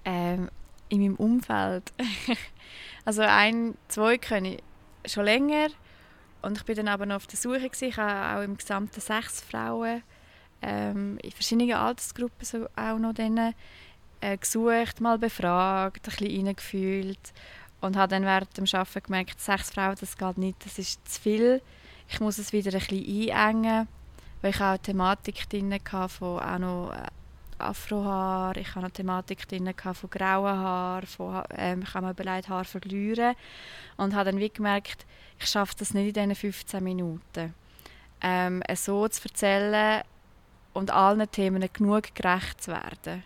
[0.07, 0.49] Ähm,
[0.89, 1.93] in meinem Umfeld.
[3.05, 5.69] also ein, zwei kenne ich schon länger
[6.41, 7.89] und ich bin dann aber noch auf der Suche gewesen.
[7.89, 10.03] Ich habe auch im gesamten sechs Frauen
[10.63, 13.55] ähm, in verschiedenen Altersgruppen so auch noch denen,
[14.23, 17.33] äh, gesucht, mal befragt, ein bisschen reingefühlt
[17.83, 21.21] und habe dann während dem Arbeiten gemerkt, sechs Frauen, das geht nicht, das ist zu
[21.21, 21.63] viel.
[22.09, 23.89] Ich muss es wieder ein bisschen einengen
[24.45, 27.07] weil ich auch Thematik drin hatte von auch noch äh,
[27.59, 32.51] Afrohaar, ich hatte eine Thematik drin von grauen Haaren, von, ähm, ich habe mir überlegt,
[32.51, 33.37] Haar verlieren
[33.97, 35.07] und habe dann wie gemerkt,
[35.39, 37.55] ich schaffe das nicht in diesen 15 Minuten.
[38.21, 40.03] Ähm, so zu erzählen
[40.75, 43.23] und allen Themen genug gerecht zu werden.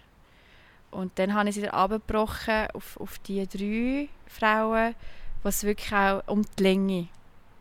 [0.93, 4.95] Und dann habe ich es wieder abgebrochen auf, auf die drei Frauen,
[5.43, 7.09] was wirklich auch um die Länge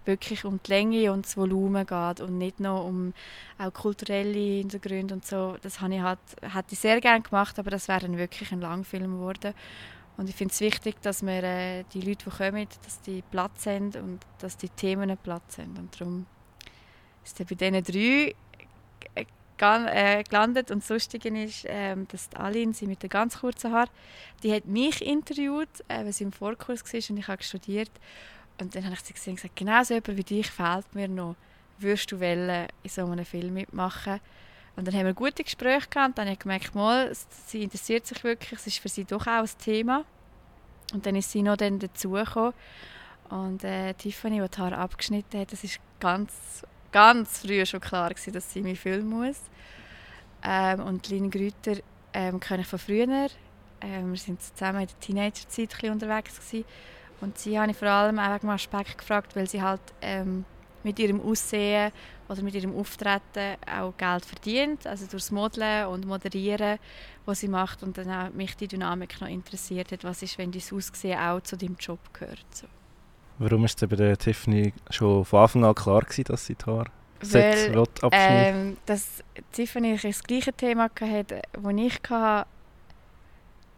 [0.07, 3.13] wirklich um die Länge und das Volumen geht und nicht nur um
[3.57, 5.57] auch kulturelle Hintergründe und so.
[5.61, 8.61] Das habe ich halt, hätte ich sehr gerne gemacht, aber das wäre dann wirklich ein
[8.61, 9.53] Langfilm geworden.
[10.17, 13.67] Und ich finde es wichtig, dass wir äh, die Leute, die kommen, dass die Platz
[13.67, 15.77] haben und dass die Themen Platz haben.
[15.77, 16.25] Und darum
[17.23, 18.33] ist er bei diesen drei
[19.59, 20.71] äh, gelandet.
[20.71, 23.89] Und das Lustige ist, äh, dass Aline, sie mit den ganz kurzen Haaren,
[24.43, 27.91] die hat mich interviewt, äh, weil sie im Vorkurs war und ich habe studiert.
[28.59, 31.07] Und dann habe ich sie gesehen und gesagt, genau so jemand wie dich fehlt mir
[31.07, 31.35] noch.
[31.79, 34.19] Würdest du wollen, in so einem Film mitmachen?
[34.75, 36.09] Und dann haben wir gute Gespräche gehabt.
[36.09, 37.11] Und dann habe ich gemerkt, mal,
[37.47, 38.59] sie interessiert sich wirklich.
[38.59, 40.05] Es ist für sie doch auch ein Thema.
[40.93, 42.53] Und dann ist sie noch dann dazugekommen.
[43.29, 48.09] Und äh, Tiffany, die die Haare abgeschnitten hat, das ist ganz, ganz früh schon klar
[48.09, 49.41] gewesen, dass sie mich filmen muss.
[50.43, 51.77] Ähm, und Lynn Grüter
[52.13, 53.27] ähm, kenne ich von früher.
[53.81, 56.65] Ähm, wir sind zusammen in der Teenagerzeit unterwegs gewesen.
[57.21, 60.45] Und sie habe ich vor allem auch wegen Aspekt gefragt, weil sie halt ähm,
[60.83, 61.91] mit ihrem Aussehen
[62.29, 66.77] oder mit ihrem Auftreten auch Geld verdient, also durchs Modeln und Moderieren,
[67.25, 70.51] was sie macht und dann auch mich die Dynamik noch interessiert hat, was ist, wenn
[70.51, 72.45] dein Aussehen auch zu deinem Job gehört.
[72.51, 72.67] So.
[73.39, 76.65] Warum ist es bei der Tiffany schon von Anfang an klar gewesen, dass sie die
[76.65, 77.73] Haare weil,
[78.11, 82.47] ähm, dass Tiffany das gleiche Thema hatte, das ich hatte,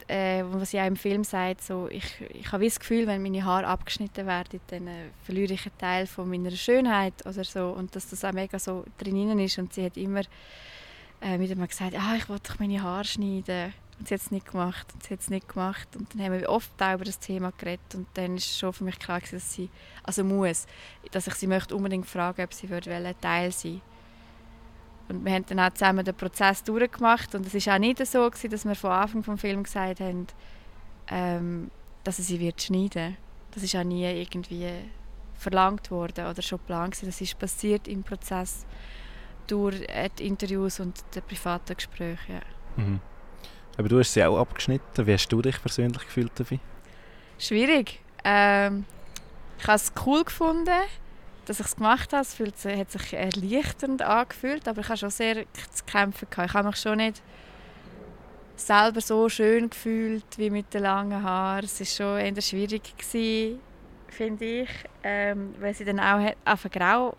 [0.10, 3.68] äh, was ja im Film sagt, so, ich, ich habe das Gefühl, wenn meine Haare
[3.68, 7.70] abgeschnitten werden, dann äh, verliere ich einen Teil von meiner Schönheit oder so.
[7.70, 9.60] Und dass das auch mega so drin ist.
[9.60, 10.22] Und sie hat immer
[11.22, 13.74] äh, wieder mal gesagt, ah, ich wollte doch meine Haare schneiden.
[14.00, 14.88] Und sie hat es nicht gemacht.
[14.94, 15.88] Und sie hat es nicht gemacht.
[15.96, 17.94] Und dann haben wir oft auch über das Thema geredet.
[17.94, 19.70] Und dann ist schon für mich klar dass sie,
[20.04, 20.66] also muss,
[21.12, 23.82] dass ich sie möchte unbedingt fragen, ob sie würde Teil sein
[25.10, 28.30] Und wir haben dann auch zusammen den Prozess durchgemacht und es war auch nicht so,
[28.30, 30.28] gewesen, dass wir von Anfang des Films gesagt haben,
[31.10, 31.72] ähm,
[32.04, 33.18] dass er sie wird schneiden
[33.52, 34.70] Das ist auch nie irgendwie
[35.34, 38.66] verlangt worden oder schon geplant Das ist passiert im Prozess
[39.48, 39.82] durch
[40.20, 42.34] die Interviews und die privaten Gespräche.
[42.34, 42.42] Ja.
[42.84, 43.00] Mhm.
[43.78, 45.08] Aber du hast sie auch abgeschnitten.
[45.08, 46.60] Wie hast du dich persönlich gefühlt dabei?
[47.40, 48.00] Schwierig.
[48.24, 48.86] Ähm,
[49.58, 50.70] ich habe es cool gefunden
[51.50, 52.22] dass ich es gemacht habe.
[52.22, 56.28] Es fühlt hat sich erleichternd angefühlt, aber ich habe schon sehr zu kämpfen.
[56.30, 56.50] Gehabt.
[56.50, 57.24] Ich habe mich schon nicht
[58.56, 61.66] selber so schön gefühlt wie mit den langen Haaren.
[61.66, 63.60] Es war schon eher schwierig, gewesen,
[64.10, 64.70] finde ich,
[65.04, 67.16] ähm, weil sie dann auch einfach grau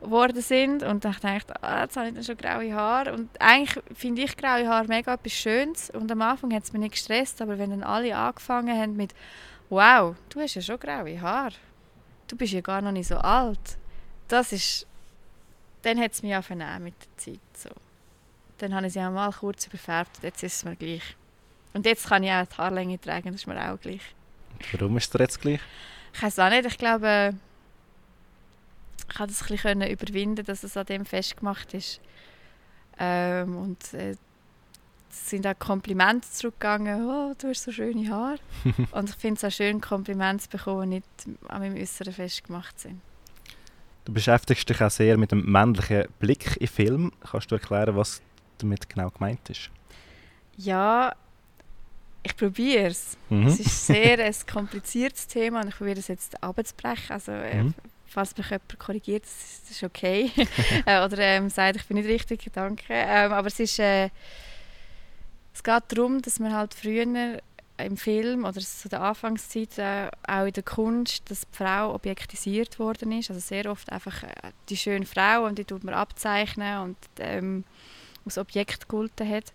[0.00, 3.28] geworden sind und dann dachte ich, ah, jetzt habe ich dann schon graue Haare und
[3.40, 6.92] eigentlich finde ich graue Haare mega etwas Schönes und am Anfang hat es mich nicht
[6.92, 9.14] gestresst, aber wenn dann alle angefangen haben mit
[9.68, 11.54] «Wow, du hast ja schon graue Haare»,
[12.26, 13.78] du bist ja gar noch nicht so alt.
[14.28, 14.86] Das ist,
[15.82, 17.40] dann hat es mich angefangen mit der Zeit.
[17.54, 17.70] So.
[18.58, 21.16] Dann habe ich sie einmal kurz überfärbt und jetzt ist es mir gleich.
[21.74, 24.00] Und jetzt kann ich auch die Haarlänge tragen, das ist mir auch gleich.
[24.72, 25.60] Warum ist es jetzt gleich?
[26.14, 27.34] Ich weiß auch nicht, ich glaube,
[29.08, 32.00] ich konnte das ein bisschen überwinden, dass es an dem festgemacht ist.
[32.98, 34.18] Ähm, und äh, es
[35.16, 38.38] sind auch Komplimente zurückgegangen, oh, du hast so schöne Haare.
[38.92, 42.78] und ich finde es auch schön, Komplimente zu bekommen, die nicht an meinem Äußeren festgemacht
[42.78, 43.00] sind.
[44.04, 47.12] Du beschäftigst dich auch sehr mit dem männlichen Blick im Film.
[47.28, 48.22] Kannst du erklären, was
[48.58, 49.70] damit genau gemeint ist?
[50.56, 51.12] Ja,
[52.22, 53.16] ich probiere es.
[53.28, 53.46] Mhm.
[53.48, 57.10] Es ist sehr ein kompliziertes Thema und ich probiere es jetzt abzubrechen.
[57.10, 57.74] Also, äh, mhm.
[58.06, 60.30] falls mich jemand korrigiert, das ist okay.
[60.86, 62.84] Äh, oder ähm, sagt, ich bin nicht richtig, danke.
[62.88, 63.78] Ähm, aber es ist...
[63.78, 64.10] Äh,
[65.56, 67.40] es geht darum, dass man halt früher
[67.78, 72.78] im Film oder zu der Anfangszeit äh, auch in der Kunst, dass die Frau objektisiert
[72.78, 73.30] worden ist.
[73.30, 77.64] Also sehr oft einfach äh, die schöne Frau und die tut man abzeichnen und ähm,
[78.26, 79.54] als Objekt gehalten hat.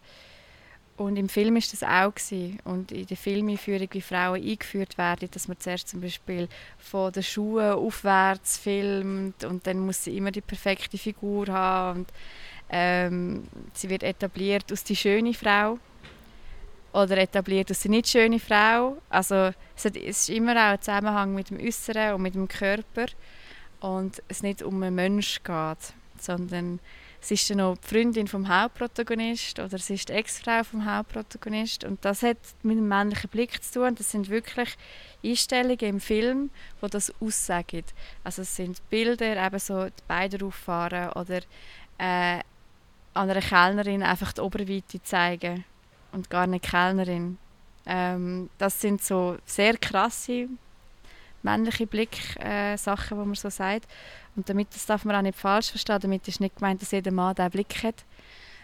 [0.98, 2.60] Und im Film ist das auch gewesen.
[2.64, 6.48] und in der Filmeinführung, wie Frauen eingeführt werden, dass man zuerst zum Beispiel
[6.80, 12.10] von den Schuhen aufwärts filmt und dann muss sie immer die perfekte Figur haben und
[12.72, 15.78] ähm, sie wird etabliert als die schöne Frau
[16.93, 18.97] oder etabliert als eine nicht schöne Frau.
[19.10, 23.06] Also es, ist immer auch ein Zusammenhang mit dem Äußeren und mit dem Körper
[23.80, 26.80] und es nicht um einen Mensch geht, sondern
[27.21, 31.84] es ist dann noch die Freundin vom Hauptprotagonist oder es ist die Ex-Frau vom Hauptprotagonist
[31.84, 33.95] und das hat mit dem männlichen Blick zu tun.
[33.95, 34.75] Das sind wirklich
[35.23, 36.49] Einstellungen im Film,
[36.82, 37.84] wo das aussagen.
[38.23, 41.41] Also es sind Bilder, eben so die Beine auffahren oder
[41.99, 42.41] äh,
[43.13, 45.63] an einer Kellnerin einfach die Oberweite zeigen
[46.12, 47.38] und gar nicht Kellnerin.
[47.86, 50.47] Ähm, das sind so sehr krasse
[51.43, 53.88] männliche Blick-Sachen, äh, wo man so sagt.
[54.36, 57.12] Und damit, das darf man auch nicht falsch verstehen, damit ist nicht gemeint, dass jeder
[57.12, 58.06] Mann diesen Blick hat,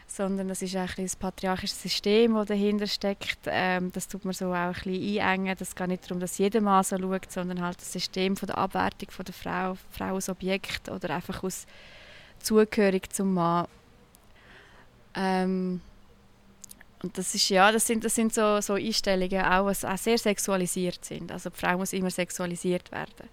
[0.06, 3.40] sondern das ist ein das patriarchische System, das dahinter steckt.
[3.46, 5.56] Ähm, das tut man so auch ein bisschen einengen.
[5.58, 8.58] Das geht nicht darum, dass jeder Mann so schaut, sondern halt das System von der
[8.58, 11.66] Abwertung von der Frau, Frau als Objekt oder einfach aus
[12.40, 13.68] Zugehörig zum Mann.
[15.16, 15.82] Ähm,
[17.04, 20.18] und das ist ja, das sind, das sind so, so Einstellungen auch, die auch sehr
[20.18, 21.32] sexualisiert sind.
[21.32, 23.30] Also die Frau muss immer sexualisiert werden.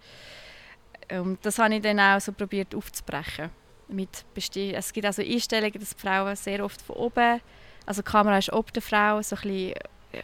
[1.11, 3.50] Und das habe ich dann auch so probiert aufzubrechen.
[3.88, 4.24] Mit
[4.57, 7.40] es gibt also Einstellungen, dass Frauen sehr oft von oben,
[7.87, 9.74] also die Kamera ist ob der Frau, so ein äh,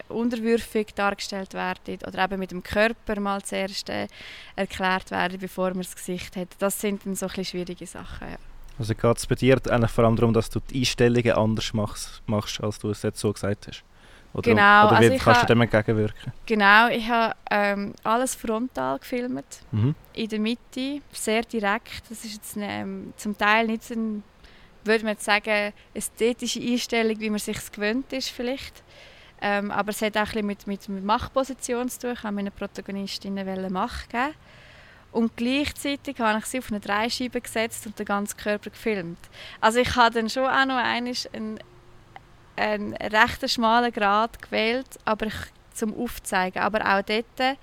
[0.09, 4.07] unterwürfig dargestellt werden oder eben mit dem Körper mal zuerst äh,
[4.55, 6.49] erklärt werden, bevor man das Gesicht hat.
[6.57, 8.29] Das sind dann so ein schwierige Sachen.
[8.31, 8.50] Ja.
[8.81, 12.23] Also geht es bei dir eigentlich vor allem darum, dass du die Einstellungen anders machst,
[12.25, 13.83] machst als du es jetzt so gesagt hast?
[14.33, 14.87] Oder, genau.
[14.87, 16.33] Oder wie also kannst du dem entgegenwirken?
[16.47, 19.93] Genau, ich habe ähm, alles frontal gefilmt, mhm.
[20.13, 22.09] in der Mitte, sehr direkt.
[22.09, 24.23] Das ist jetzt ähm, zum Teil nicht so ein,
[24.83, 28.81] würde man jetzt sagen, ästhetische Einstellung, wie man sich gewöhnt ist vielleicht.
[29.43, 32.13] Ähm, aber es hat auch ein bisschen mit, mit Machtposition zu tun.
[32.13, 34.33] Ich wollte meinen Protagonistinnen Macht geben.
[35.11, 39.19] Und gleichzeitig habe ich sie auf eine Dreischeibe gesetzt und den ganzen Körper gefilmt.
[39.59, 41.13] Also ich habe dann schon auch noch einen,
[42.55, 45.35] einen recht schmalen Grad gewählt, aber ich,
[45.73, 46.61] zum Aufzeigen.
[46.61, 47.57] Aber auch dort,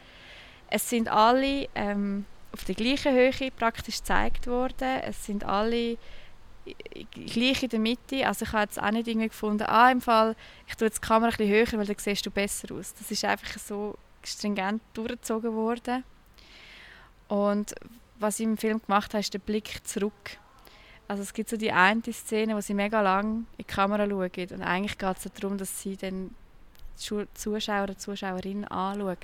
[0.70, 5.00] es sind alle ähm, auf der gleichen Höhe praktisch gezeigt worden.
[5.02, 5.96] Es sind alle
[7.12, 8.26] gleich in der Mitte.
[8.26, 11.06] Also ich habe jetzt auch nicht irgendwie gefunden, ah, im Fall, ich tue jetzt die
[11.06, 12.94] Kamera ein bisschen höher, weil dann siehst du besser aus.
[12.94, 16.04] Das ist einfach so stringent durchgezogen worden.
[17.28, 17.74] Und
[18.18, 20.38] was ich im Film gemacht habe, ist der Blick zurück.
[21.06, 24.48] Also es gibt so die eine Szene, wo sie mega lang in die Kamera schauen
[24.50, 26.30] und eigentlich geht es darum, dass sie die
[26.96, 29.18] Zuschauer Zuschauerin anschaut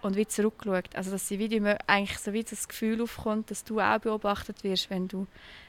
[0.00, 0.94] und wie zurückschaut.
[0.94, 4.64] Also dass sie wie die, eigentlich so wie das Gefühl aufkommt, dass du auch beobachtet
[4.64, 5.26] wirst, wenn du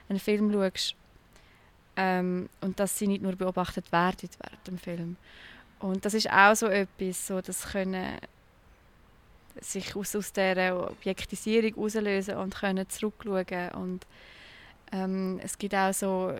[0.07, 0.95] einen Film schaust.
[1.95, 5.18] ähm, und dass sie nicht nur beobachtet werden während dem Film.
[5.80, 8.18] Und das ist auch so etwas, so das können
[9.62, 14.06] sich aus, aus dieser Objektisierung herauslösen und können zurückschauen und
[14.91, 16.34] ähm, es gibt auch so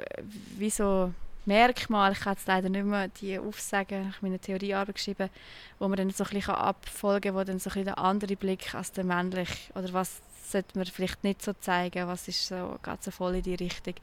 [0.58, 1.12] wie so
[1.46, 5.30] Merkmale, ich kann jetzt leider nicht mehr die aufsagen, ich habe meine Theoriearbeit geschrieben,
[5.78, 8.36] wo man dann so ein bisschen abfolgen kann, wo dann so ein bisschen der andere
[8.38, 12.80] Blick als der männliche, oder was sollte man vielleicht nicht so zeigen, was ist so,
[13.02, 13.96] so voll in die Richtung.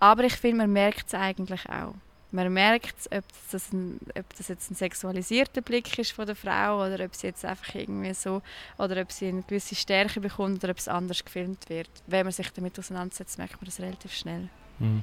[0.00, 1.94] Aber ich finde, man merkt es eigentlich auch.
[2.30, 6.84] Man merkt ob das, ein, ob das jetzt ein sexualisierter Blick ist von der Frau
[6.84, 8.42] oder ob sie jetzt einfach irgendwie so,
[8.76, 11.88] oder ob sie eine gewisse Stärke bekommt oder ob es anders gefilmt wird.
[12.06, 14.48] Wenn man sich damit auseinandersetzt, merkt man das relativ schnell.
[14.78, 15.02] Mhm.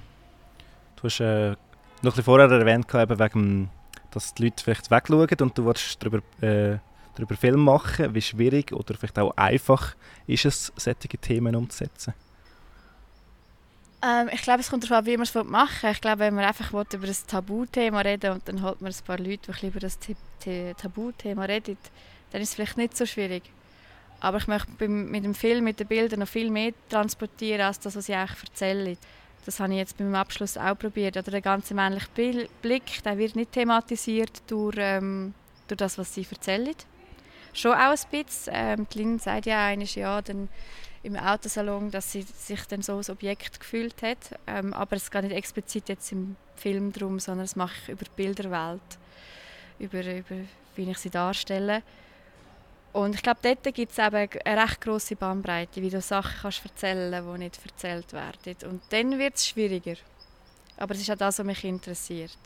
[0.96, 3.70] Du hast äh, noch ein bisschen vorher erwähnt, eben wegen,
[4.12, 6.78] dass die Leute vielleicht wegschauen und du willst darüber, äh,
[7.16, 8.14] darüber Film machen.
[8.14, 9.96] Wie schwierig oder vielleicht auch einfach
[10.28, 12.14] ist es, solche Themen umzusetzen?
[14.06, 15.92] Ähm, ich glaube, es kommt darauf an, wie man es machen will.
[15.92, 19.18] Ich glaube, wenn man einfach über ein Tabuthema reden und dann holt man ein paar
[19.18, 19.98] Leute, die über das
[20.78, 21.78] Tabuthema reden,
[22.32, 23.44] dann ist es vielleicht nicht so schwierig.
[24.20, 27.96] Aber ich möchte mit dem Film, mit den Bildern noch viel mehr transportieren, als das,
[27.96, 28.98] was ich eigentlich erzähle.
[29.46, 31.18] Das habe ich jetzt beim Abschluss auch probiert.
[31.18, 35.34] Oder der ganze männliche Blick, der wird nicht thematisiert durch, ähm,
[35.68, 36.76] durch das, was sie erzählen.
[37.54, 38.54] Schon auch ein bisschen.
[38.56, 40.50] Ähm, die Lynn sagt ja eines ja, dann
[41.06, 44.18] im Autosalon, dass sie sich dann so als Objekt gefühlt hat.
[44.48, 48.06] Ähm, aber es geht nicht explizit jetzt im Film darum, sondern es mache ich über
[48.06, 48.82] die Bilderwelt,
[49.78, 50.36] über, über
[50.76, 51.84] wie ich sie darstelle.
[52.92, 56.66] Und ich glaube, dort gibt es eben eine recht grosse Bandbreite, wie du Sachen kannst
[56.66, 58.56] erzählen die nicht erzählt werden.
[58.70, 59.98] Und dann wird es schwieriger.
[60.78, 62.38] Aber es ist auch das, was mich interessiert.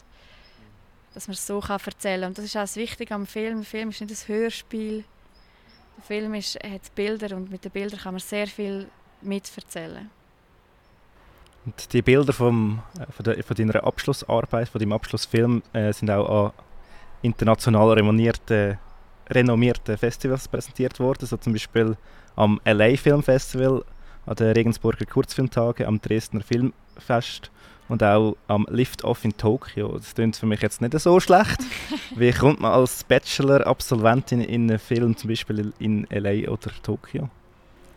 [1.14, 2.30] Dass man es so erzählen kann.
[2.30, 3.60] Und das ist auch das Wichtige am Film.
[3.60, 5.06] Ein Film ist nicht ein Hörspiel,
[6.00, 8.88] der Film ist, hat Bilder und mit den Bildern kann man sehr viel
[9.22, 10.10] miterzählen.
[11.66, 16.10] Und die Bilder vom, äh, von, der, von deiner Abschlussarbeit, von deinem Abschlussfilm, äh, sind
[16.10, 16.52] auch an
[17.22, 18.78] international renommierten,
[19.98, 21.98] Festivals präsentiert worden, so zum Beispiel
[22.36, 23.84] am LA Film Festival,
[24.26, 26.42] an den Regensburger Kurzfilmtagen, am Dresdner
[27.00, 27.52] Filmfest
[27.88, 29.98] und auch am Lift-Off in Tokio.
[29.98, 31.60] Das klingt für mich jetzt nicht so schlecht.
[32.16, 37.30] Wie kommt man als Bachelor-Absolventin in einen Film, zum Beispiel in LA oder Tokio?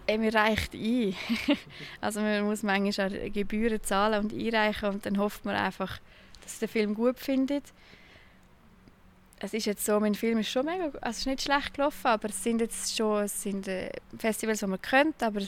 [0.07, 1.15] Ey, mir reicht ein.
[2.01, 5.99] also man muss manchmal auch Gebühren zahlen und einreichen und dann hofft man einfach,
[6.43, 7.65] dass der Film gut findet.
[9.39, 12.29] Es ist jetzt so, mein Film ist schon mega, also ist nicht schlecht gelaufen, aber
[12.29, 15.41] es sind jetzt schon es sind, äh, Festivals, die man kennt, aber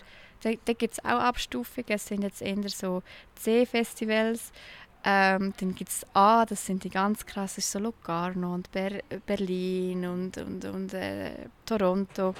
[0.44, 1.86] da, da gibt es auch Abstufungen.
[1.88, 3.02] Es sind jetzt eher so
[3.36, 4.52] C-Festivals.
[5.06, 10.06] Ähm, dann gibt es A, das sind die ganz krassen, so Locarno und Ber Berlin
[10.06, 12.34] und, und, und äh, Toronto.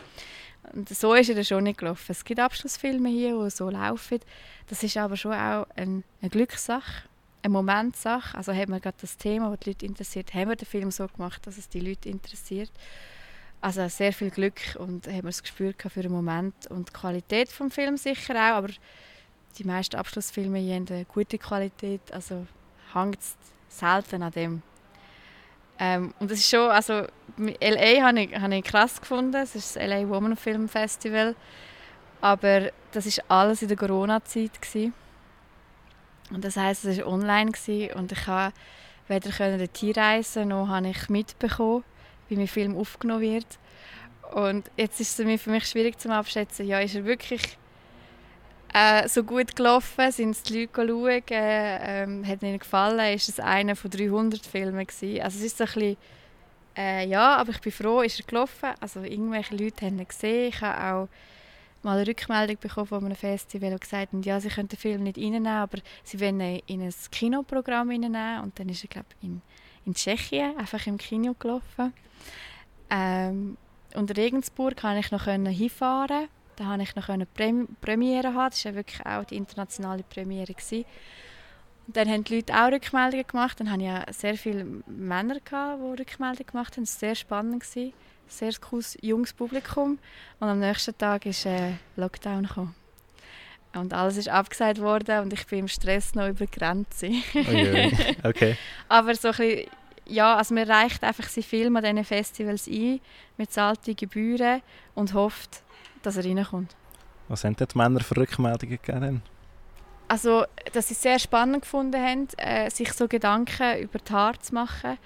[0.72, 2.06] Und so ist er schon nicht gelaufen.
[2.08, 4.20] Es gibt Abschlussfilme hier, die so laufen.
[4.68, 7.06] Das ist aber schon auch ein, eine Glückssache,
[7.42, 8.34] eine Momentsache.
[8.34, 11.06] Also hat man gerade das Thema, das die Leute interessiert, haben wir den Film so
[11.06, 12.72] gemacht, dass es die Leute interessiert.
[13.64, 17.48] Also sehr viel Glück und haben wir das Gespür für einen Moment und die Qualität
[17.48, 18.68] des Films sicher auch, aber
[19.56, 22.46] die meisten Abschlussfilme haben eine gute Qualität, also
[22.92, 23.38] hängt es
[23.70, 24.62] selten an dem.
[25.78, 27.06] Ähm, und das ist schon, also
[27.58, 28.02] L.A.
[28.06, 30.06] habe ich, habe ich krass gefunden, es ist das L.A.
[30.10, 31.34] Woman Film Festival,
[32.20, 34.60] aber das ist alles in der Corona-Zeit
[36.30, 37.52] und das heißt, es war online
[37.94, 38.52] und ich konnte
[39.08, 41.82] weder dorthin reisen noch habe ich mitbekommen,
[42.28, 43.58] wie mein Film aufgenommen wird.
[44.32, 47.58] Und jetzt ist es für mich schwierig zu abschätzen, ja, ist er wirklich
[48.74, 50.10] äh, so gut gelaufen?
[50.10, 51.22] Sind die Leute schauen?
[51.30, 53.14] Äh, ähm, hat ihnen gefallen?
[53.14, 55.22] Ist es einer von 300 Filmen gewesen?
[55.22, 55.96] Also es ist so ein bisschen,
[56.76, 58.70] äh, ja, aber ich bin froh, ist er gelaufen.
[58.80, 60.48] Also irgendwelche Leute haben ihn gesehen.
[60.48, 61.08] Ich habe auch
[61.84, 65.02] mal eine Rückmeldung bekommen von einem Festival, die gesagt haben, ja, sie können den Film
[65.04, 68.40] nicht reinnehmen, aber sie wollen ihn in ein Kinoprogramm reinnehmen.
[68.42, 69.42] Und dann ist er, glaube ich, in,
[69.86, 71.92] in Tschechien einfach im Kino gelaufen.
[72.90, 73.56] Ähm,
[73.94, 76.28] und Regensburg konnte ich noch hinfahren.
[76.56, 78.50] Da konnte ich noch eine Premiere haben.
[78.50, 80.54] Das war wirklich auch die internationale Premiere.
[81.86, 83.60] Und dann haben die Leute auch Rückmeldungen gemacht.
[83.60, 86.84] Dann hatte ich ja sehr viele Männer, die Rückmeldungen gemacht haben.
[86.84, 87.64] Das war sehr spannend.
[88.26, 89.98] Sehr cooles, junges Publikum.
[90.40, 92.83] Und am nächsten Tag ist äh, Lockdown gekommen.
[93.74, 97.10] Und alles ist abgesagt worden und ich bin im Stress noch über die Grenze.
[97.34, 98.16] okay.
[98.22, 98.56] okay.
[98.88, 99.70] Aber so ein bisschen
[100.06, 103.00] ja, also man reicht einfach seinen Film an diesen Festivals ein,
[103.36, 104.62] man zahlt die Gebühren
[104.94, 105.62] und hofft,
[106.02, 106.76] dass er reinkommt.
[107.28, 109.22] Was haben die Männer für Rückmeldungen gegeben?
[110.08, 114.38] Also, dass sie es sehr spannend gefunden haben, äh, sich so Gedanken über die Haare
[114.38, 114.98] zu machen.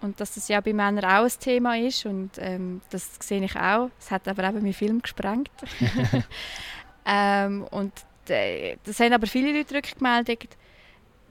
[0.00, 2.06] Und dass das ja bei Männern auch ein Thema ist.
[2.06, 3.90] Und ähm, das sehe ich auch.
[3.98, 5.50] Es hat aber eben meinen Film gesprengt.
[7.04, 7.92] ähm, und
[8.28, 10.56] das haben aber viele Leute rückgemeldet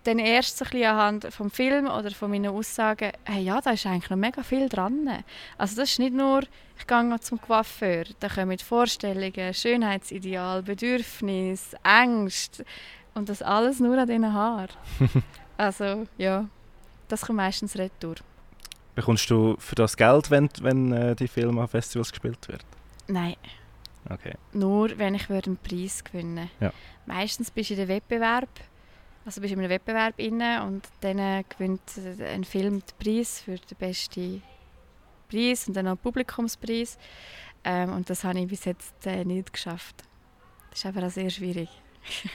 [0.07, 3.71] dann erst so ein bisschen anhand vom Film oder von meinen Aussagen, hey, ja, da
[3.71, 5.23] ist eigentlich noch mega viel dran.
[5.57, 6.43] Also das ist nicht nur,
[6.77, 12.63] ich gehe zum Coiffeur, da kommen Vorstellungen, Schönheitsideal, Bedürfnis, Ängste
[13.15, 14.69] und das alles nur an diesen Haaren.
[15.57, 16.45] also ja,
[17.09, 18.15] das kommt meistens retour.
[18.95, 22.63] Bekommst du für das Geld, wenn, wenn äh, die Filme an Festivals gespielt werden?
[23.07, 23.35] Nein.
[24.09, 24.33] Okay.
[24.53, 26.71] Nur, wenn ich einen Preis gewinnen Ja.
[27.05, 28.49] Meistens bist du in einem Wettbewerb,
[29.25, 31.81] also bist du in einem Wettbewerb inne und dann gewinnt
[32.21, 34.43] ein Film den Preis für den besten
[35.29, 36.97] Preis und dann noch einen Publikumspreis.
[37.63, 40.03] Ähm, und das habe ich bis jetzt äh, nicht geschafft.
[40.69, 41.69] Das ist aber auch sehr schwierig.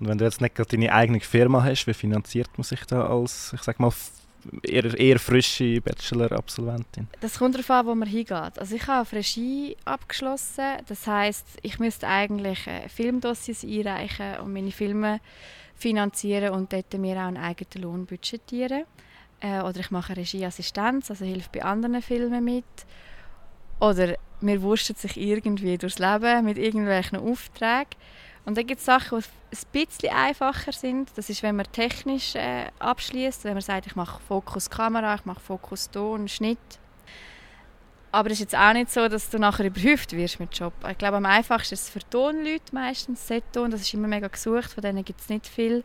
[0.00, 3.08] Und wenn du jetzt nicht gerade deine eigene Firma hast, wie finanziert man sich da
[3.08, 3.92] als, ich sag mal,
[4.62, 7.08] eher, eher frische Bachelor-Absolventin?
[7.20, 8.58] Das kommt darauf an, wo man hingeht.
[8.58, 10.78] Also ich habe auf Regie abgeschlossen.
[10.86, 15.20] Das heißt, ich müsste eigentlich äh, Filmdossiers einreichen und meine Filme
[15.74, 18.84] finanzieren und dort mir auch einen eigenen Lohn budgetieren.
[19.40, 22.64] Äh, oder ich mache Regieassistenz, also hilfe bei anderen Filmen mit.
[23.80, 27.96] Oder mir wurscht sich irgendwie durchs Leben mit irgendwelchen Aufträgen.
[28.48, 31.10] Und dann gibt es Sachen, die ein bisschen einfacher sind.
[31.16, 35.26] Das ist, wenn man technisch äh, abschließt, wenn man sagt, ich mache Fokus Kamera, ich
[35.26, 36.58] mache Fokus Ton, Schnitt.
[38.10, 40.72] Aber es ist jetzt auch nicht so, dass du nachher überhäuft wirst mit Job.
[40.90, 44.72] Ich glaube, am einfachsten ist es für Tonleute meistens, Set-Ton, das ist immer mega gesucht,
[44.72, 45.84] von denen gibt es nicht viel.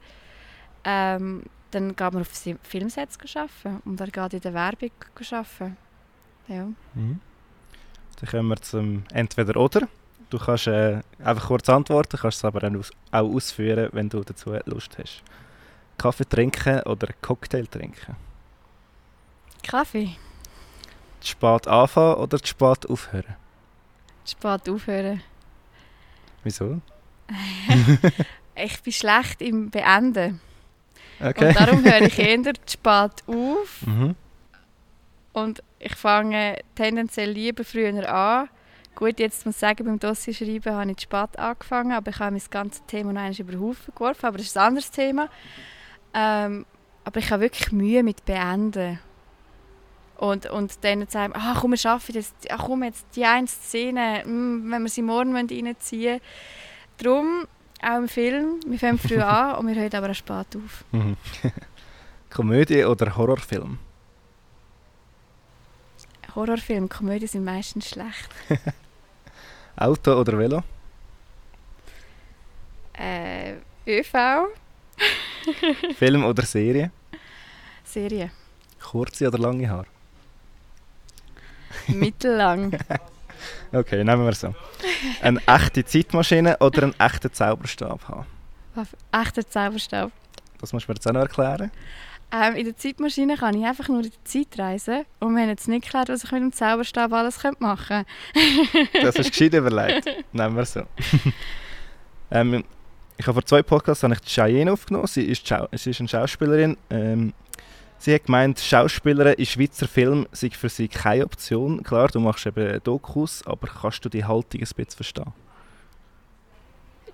[0.85, 2.29] Ähm, dann geht man auf
[2.63, 4.91] Filmsets arbeiten und er geht in der Werbung
[5.31, 5.77] arbeiten.
[6.47, 6.63] Ja.
[6.93, 7.19] Mhm.
[8.21, 9.89] Dann kommen wir zum Entweder-Oder.
[10.33, 14.97] Du kannst äh, einfach kurz antworten, kannst es aber auch ausführen, wenn du dazu Lust
[14.97, 15.21] hast.
[15.95, 18.15] Kaffee trinken oder Cocktail trinken?
[19.61, 20.15] Kaffee.
[21.21, 23.35] Zu spät anfangen oder zu spät aufhören?
[24.25, 25.21] Spät aufhören.
[26.43, 26.81] Wieso?
[28.55, 30.41] Ich bin schlecht im Beenden.
[31.19, 31.47] Okay.
[31.47, 33.85] Und darum höre ich eher zu spät auf.
[33.85, 34.15] Mhm.
[35.33, 38.49] Und ich fange tendenziell lieber früher an.
[38.95, 42.19] Gut, jetzt muss ich sagen, beim Dossier schreiben habe ich zu spät angefangen, aber ich
[42.19, 44.91] habe mein ganzes Thema noch einmal über den Haufen geworfen, aber das ist ein anderes
[44.91, 45.29] Thema.
[46.13, 46.65] Ähm,
[47.03, 48.99] aber ich habe wirklich Mühe mit Beenden.
[50.17, 53.47] Und, und dann zu sagen, ah, komm, wir schaffen das, ah, komm, jetzt die eine
[53.47, 56.21] Szene, mm, wenn wir sie morgen reinziehen wollen.
[56.97, 57.47] Darum,
[57.81, 60.85] auch im Film, wir fangen früh an und wir hören aber auch spät auf.
[60.91, 61.17] Mhm.
[62.29, 63.79] Komödie oder Horrorfilm?
[66.35, 68.29] Horrorfilme, Komödien sind meistens schlecht.
[69.75, 70.63] Auto oder Velo?
[72.93, 73.55] Äh,
[73.87, 74.13] ÖV,
[75.97, 76.91] Film oder Serie?
[77.83, 78.31] Serie.
[78.81, 79.87] Kurze oder lange Haare?
[81.87, 82.77] Mittellang.
[83.73, 84.53] Okay, nehmen wir so.
[85.19, 88.25] Eine echte Zeitmaschine oder einen echten Zauberstab haben?
[89.11, 90.11] Echter Zauberstab.
[90.61, 91.71] Das musst du mir jetzt auch noch erklären.
[92.33, 95.05] Ähm, in der Zeitmaschine kann ich einfach nur in der Zeit reisen.
[95.19, 98.05] Und wir haben jetzt nicht geklärt, was ich mit dem Zauberstab alles könnte machen
[99.01, 100.09] Das ist gescheit überlegt.
[100.31, 100.81] Nehmen wir so.
[102.31, 102.63] ähm,
[103.17, 105.05] ich habe vor zwei Podcasts habe ich die Cheyenne aufgenommen.
[105.05, 106.75] Sie ist, Schau sie ist eine Schauspielerin.
[106.89, 107.33] Ähm,
[107.99, 111.83] sie hat gemeint, Schauspielerin in Schweizer Film sei für sie keine Option.
[111.83, 115.33] Klar, du machst eben Dokus, aber kannst du die Haltung ein bisschen verstehen?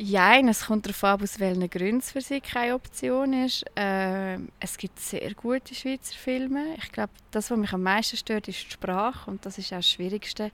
[0.01, 3.65] Ja, es kommt darauf an, aus welchen Gründen es für sie keine Option ist.
[3.75, 6.73] Ähm, es gibt sehr gute Schweizer Filme.
[6.77, 9.29] Ich glaube, das, was mich am meisten stört, ist die Sprache.
[9.29, 10.51] Und das ist auch das Schwierigste.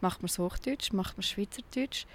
[0.00, 2.06] Macht man es Hochdeutsch, macht man Schweizerdeutsch.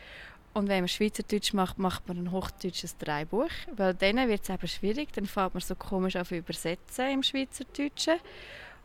[0.56, 3.52] Und wenn man Schweizerdeutsch macht, macht man ein hochdeutsches Dreibuch.
[3.76, 5.14] Weil dann wird es eben schwierig.
[5.14, 8.16] Dann fängt man so komisch auf übersetzen im Schweizerdeutschen.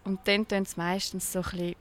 [0.05, 1.77] Und dann tun es meistens so ein bisschen...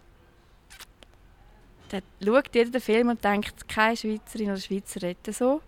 [1.89, 5.61] Dann schaut jeder den Film und denkt, keine Schweizerin oder Schweizer redet so.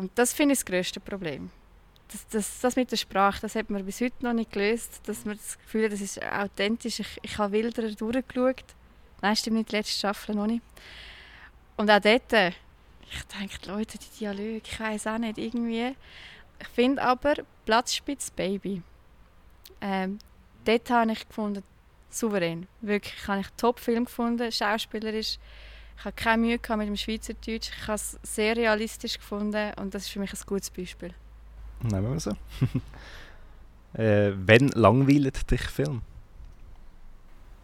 [0.00, 1.50] Und das finde ich das grösste Problem.
[2.10, 5.26] Das, das, das mit der Sprache, das hat man bis heute noch nicht gelöst, dass
[5.26, 7.00] man das Gefühl hat, das ist authentisch.
[7.00, 8.64] Ich, ich habe wilder durchgeschaut.
[9.20, 10.62] Nein, stimmt nicht, die letzte Staffel noch nicht.
[11.76, 15.94] Und auch dort, ich denke, die Leute, die Dialoge, ich weiß auch nicht, irgendwie.
[16.58, 17.34] Ich finde aber
[17.66, 18.82] Platzspitz Baby.
[19.82, 20.18] Ähm,
[20.64, 21.62] dort habe ich gefunden,
[22.08, 22.66] souverän.
[22.80, 25.38] Wirklich, habe ich einen Top-Film gefunden, schauspielerisch.
[26.00, 27.72] Ich habe keine Mühe gehabt mit dem Schweizerdeutsch.
[27.76, 31.12] Ich habe es sehr realistisch gefunden und das ist für mich ein gutes Beispiel.
[31.82, 32.30] Nehmen wir so.
[34.00, 36.00] äh, wenn langweilt dich Film?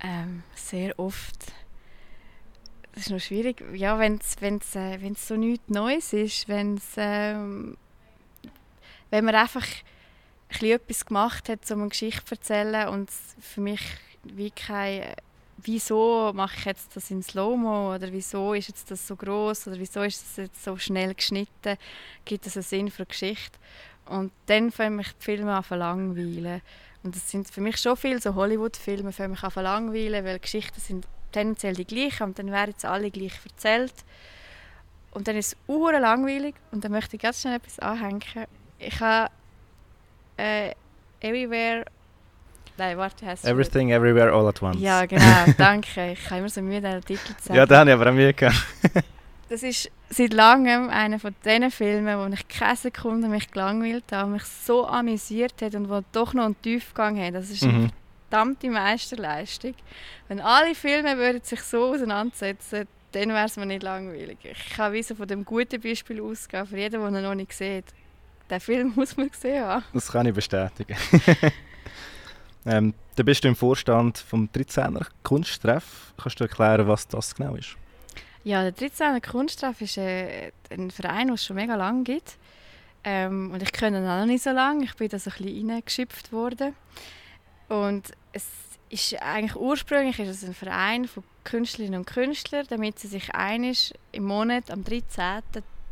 [0.00, 1.50] Ähm, sehr oft.
[2.92, 3.64] Das ist noch schwierig.
[3.72, 7.78] Ja, wenn es wenn's, äh, wenn's so nichts Neues ist, wenn's, ähm,
[9.08, 9.66] wenn man einfach
[10.60, 13.80] ein etwas gemacht hat, um eine Geschichte zu erzählen und es für mich
[14.24, 15.14] wie kein
[15.58, 19.78] wieso mache ich jetzt das in Slow-Mo oder wieso ist jetzt das so groß oder
[19.78, 21.76] wieso ist das jetzt so schnell geschnitten,
[22.24, 23.58] gibt es einen Sinn für eine Geschichte.
[24.06, 26.62] Und dann fangen mich die Filme an zu langweilen.
[27.02, 30.38] Und das sind für mich schon viele so Hollywood-Filme, fangen mich an zu langweilen, weil
[30.38, 33.94] Geschichten sind tendenziell die gleichen und dann werden sie alle gleich erzählt.
[35.12, 38.22] Und dann ist es uhr langweilig und dann möchte ich ganz schnell etwas anhängen.
[38.78, 39.30] Ich habe
[40.36, 40.72] äh,
[41.20, 41.86] Everywhere
[42.78, 44.78] Nein, warte, heißt Everything, Everywhere, All at Once.
[44.80, 46.12] Ja, genau, danke.
[46.12, 47.56] Ich habe immer so Mühe, den Titel zu sagen.
[47.56, 48.56] Ja, da habe ich aber auch Mühe gehabt.
[49.48, 54.30] das ist seit langem einer von diesen Filmen, wo ich keine Sekunde mich gelangweilt habe,
[54.30, 57.34] mich so amüsiert hat und wo doch noch einen Tiefgang hat.
[57.34, 57.70] Das ist mhm.
[57.70, 57.90] eine
[58.28, 59.74] verdammte Meisterleistung.
[60.28, 64.38] Wenn alle Filme würden sich so auseinandersetzen dann wäre es mir nicht langweilig.
[64.42, 67.52] Ich kann wie so von dem guten Beispiel ausgehen, für jeden, der ihn noch nicht
[67.52, 67.86] sieht.
[68.50, 69.84] Den Film muss man gesehen haben.
[69.94, 70.96] Das kann ich bestätigen.
[72.66, 76.12] Ähm, da bist du im Vorstand vom 13er Kunsttreff.
[76.16, 77.76] Kannst du erklären, was das genau ist?
[78.44, 82.38] Ja, der 13er Kunsttreff ist äh, ein Verein, den es schon mega lange gibt.
[83.04, 84.84] Ähm, und ich kenne ihn auch noch nicht so lange.
[84.84, 86.74] Ich bin da so ein bisschen reingeschipft worden.
[87.68, 88.46] Und es
[88.88, 93.94] ist eigentlich ursprünglich ist es ein Verein von Künstlerinnen und Künstlern, damit sie sich einig
[94.12, 95.42] im Monat am 13.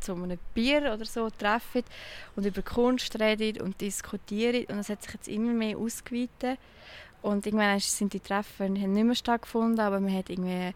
[0.04, 1.82] zu einem Bier oder so treffen
[2.36, 4.66] und über Kunst reden und diskutieren.
[4.66, 6.58] Und das hat sich jetzt immer mehr ausgeweitet.
[7.22, 10.74] Und irgendwann sind die Treffen nicht mehr stattgefunden, aber man hat irgendwie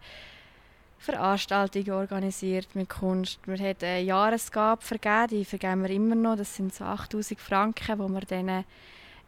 [0.97, 3.39] Veranstaltungen organisiert mit Kunst.
[3.45, 6.35] Wir haben eine Jahresgabe vergeben, die vergeben wir immer noch.
[6.35, 8.63] Das sind so 8000 Franken, wo wir dann äh,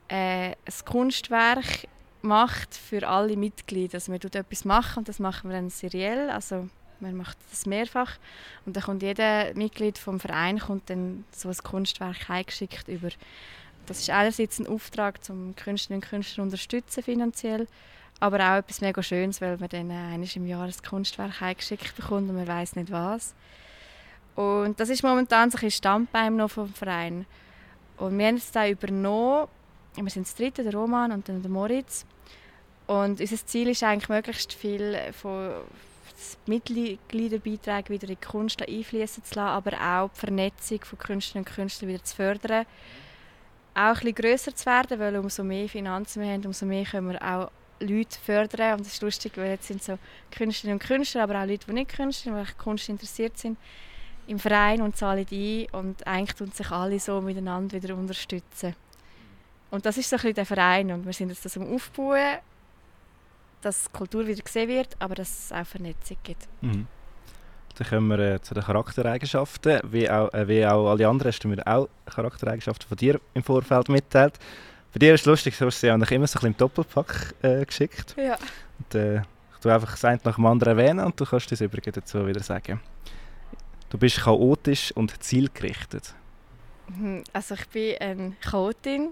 [0.10, 1.88] ein Kunstwerk
[2.22, 3.96] macht für alle Mitglieder.
[3.96, 6.68] Also man tut etwas machen und das machen wir dann seriell, also
[7.02, 8.18] man macht das mehrfach
[8.66, 13.10] und dann kommt jeder Mitglied vom Verein kommt dann so ein Kunstwerk eingeschickt über.
[13.86, 17.68] Das ist einerseits ein Auftrag, um Künstlerinnen und Künstler unterstützen finanziell,
[18.20, 22.30] aber auch etwas mega Schönes, weil man dann einmal im Jahr ein Kunstwerk eingeschickt bekommt
[22.30, 23.34] und man weiß nicht was.
[24.36, 27.26] Und das ist momentan so ein Standbein noch vom Verein.
[27.98, 29.48] Und wir haben es da übernommen
[29.96, 32.06] wir sind das dritte, der Roman und dann der Moritz.
[32.88, 35.52] Und unser Ziel ist eigentlich, möglichst viel von
[36.46, 41.56] Mitgliederbeiträgen wieder in die Kunst einfließen zu lassen, aber auch die Vernetzung von Künstlerinnen und
[41.56, 42.66] Künstlern wieder zu fördern.
[43.74, 47.12] Auch ein bisschen grösser zu werden, weil umso mehr Finanzen wir haben, umso mehr können
[47.12, 48.74] wir auch Leute fördern.
[48.74, 49.98] Und das ist lustig, weil jetzt sind so
[50.32, 53.58] Künstlerinnen und Künstler, aber auch Leute, die nicht Künstler, die Kunst interessiert sind,
[54.28, 55.68] im Verein und zahlen ein.
[55.72, 58.76] Und eigentlich tun sich alle so miteinander wieder unterstützen.
[59.72, 62.40] Und das ist so ein bisschen der Verein und wir sind jetzt das am Aufbauen,
[63.62, 66.48] dass Kultur wieder gesehen wird, aber dass es auch Vernetzung gibt.
[66.62, 66.88] Mhm.
[67.78, 69.80] Dann kommen wir äh, zu den Charaktereigenschaften.
[69.92, 73.44] Wie auch, äh, wie auch alle anderen hast du mir auch Charaktereigenschaften von dir im
[73.44, 74.38] Vorfeld mitteilt.
[74.94, 77.36] Bei dir ist es lustig, du hast sie eigentlich immer so ein bisschen im Doppelpack
[77.42, 78.16] äh, geschickt.
[78.18, 78.38] Ja.
[78.80, 81.62] Und, äh, ich tue einfach das eine nach dem anderen erwähnen und du kannst das
[81.62, 82.82] übrige dazu wieder sagen.
[83.90, 86.14] Du bist chaotisch und zielgerichtet.
[86.88, 89.10] Mhm, also ich bin eine Chaotin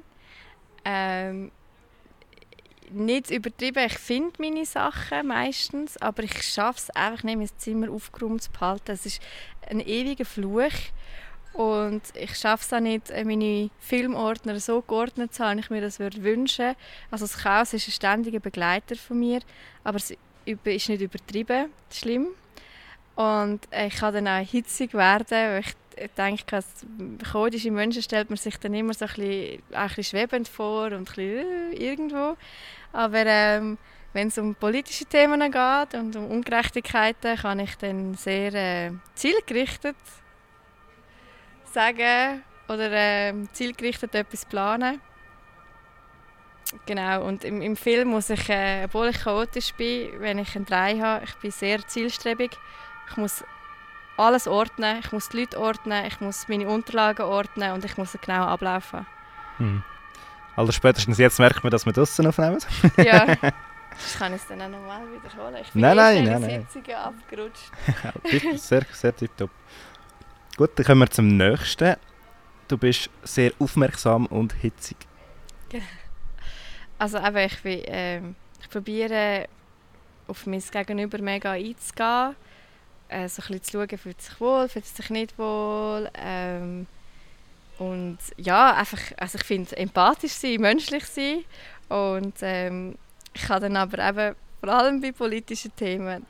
[0.86, 1.52] ähm,
[2.92, 7.92] nicht übertrieben, ich finde meine Sachen meistens, aber ich schaffe es einfach nicht, mein Zimmer
[7.92, 8.92] aufgeräumt zu behalten.
[8.92, 9.22] Es ist
[9.70, 10.72] ein ewiger Fluch
[11.54, 15.82] und ich schaffe es auch nicht, meine Filmordner so geordnet zu haben, wie ich mir
[15.82, 16.76] das würde wünschen.
[17.12, 19.42] Also das Chaos ist ein ständiger Begleiter von mir,
[19.84, 22.28] aber es ist nicht übertrieben schlimm.
[23.16, 25.76] Und ich kann dann auch hitzig werden, weil ich
[26.16, 26.86] denke, als
[27.30, 30.94] chaotische Menschen stellt man sich dann immer so ein bisschen, ein bisschen schwebend vor und
[30.94, 32.38] ein bisschen äh, irgendwo.
[32.92, 33.78] Aber ähm,
[34.14, 39.98] wenn es um politische Themen geht und um Ungerechtigkeiten, kann ich dann sehr äh, zielgerichtet
[41.72, 45.00] sagen oder äh, zielgerichtet etwas planen.
[46.86, 50.66] Genau, und im, im Film muss ich, äh, obwohl ich chaotisch bin, wenn ich einen
[50.66, 52.52] Drei habe, ich bin sehr zielstrebig.
[53.10, 53.44] Ich muss
[54.18, 58.14] alles ordnen, ich muss die Leute ordnen, ich muss meine Unterlagen ordnen und ich muss
[58.14, 59.08] einen genauen Ablauf haben.
[59.58, 59.84] Hm.
[60.56, 62.60] Also spätestens jetzt merkt man, dass wir draußen aufnehmen.
[62.98, 65.56] ja, das kann ich es dann auch nochmal wiederholen.
[65.62, 66.68] Ich bin nein, nein, nein, nein.
[66.70, 67.72] Sitzungen abgerutscht.
[68.62, 69.52] sehr, sehr tipptopp.
[70.58, 71.96] Gut, dann kommen wir zum nächsten.
[72.68, 74.98] Du bist sehr aufmerksam und hitzig.
[76.98, 78.20] Also eben, ich, bin, äh,
[78.62, 79.48] ich probiere
[80.28, 82.36] auf mein Gegenüber mega einzugehen
[83.10, 86.10] äh, so ein bisschen zu schauen, fühlt sich wohl, fühlt sich nicht wohl.
[86.16, 86.88] Ähm,
[87.80, 91.46] und ja, einfach, also ich finde empathisch sein, menschlich sein.
[91.88, 92.96] Und ähm,
[93.34, 96.26] ich kann dann aber eben, vor allem bei politischen Themen,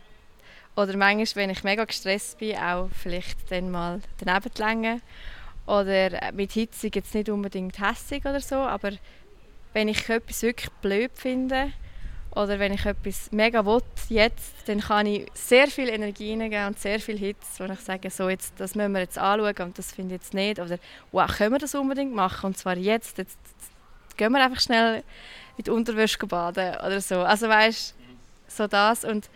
[0.76, 5.02] oder manchmal, wenn ich mega gestresst bin, auch vielleicht dann mal daneben längen.
[5.66, 8.92] Oder mit Hitze jetzt nicht unbedingt hässig oder so, aber
[9.74, 11.74] wenn ich etwas wirklich blöd finde
[12.36, 16.80] Oder wenn ich etwas mega will, jetzt, dann kann ich sehr viel Energie hineingeben und
[16.80, 19.92] sehr viel Hits, wo ich sage, so jetzt, das müssen wir jetzt anschauen und das
[19.92, 20.60] finde ich jetzt nicht.
[20.60, 20.78] Oder
[21.12, 25.04] wow, können wir das unbedingt machen und zwar jetzt, jetzt, jetzt gehen wir einfach schnell
[25.58, 27.22] mit Unterwäsche baden oder so.
[27.22, 27.96] Also weißt
[28.48, 29.30] so das und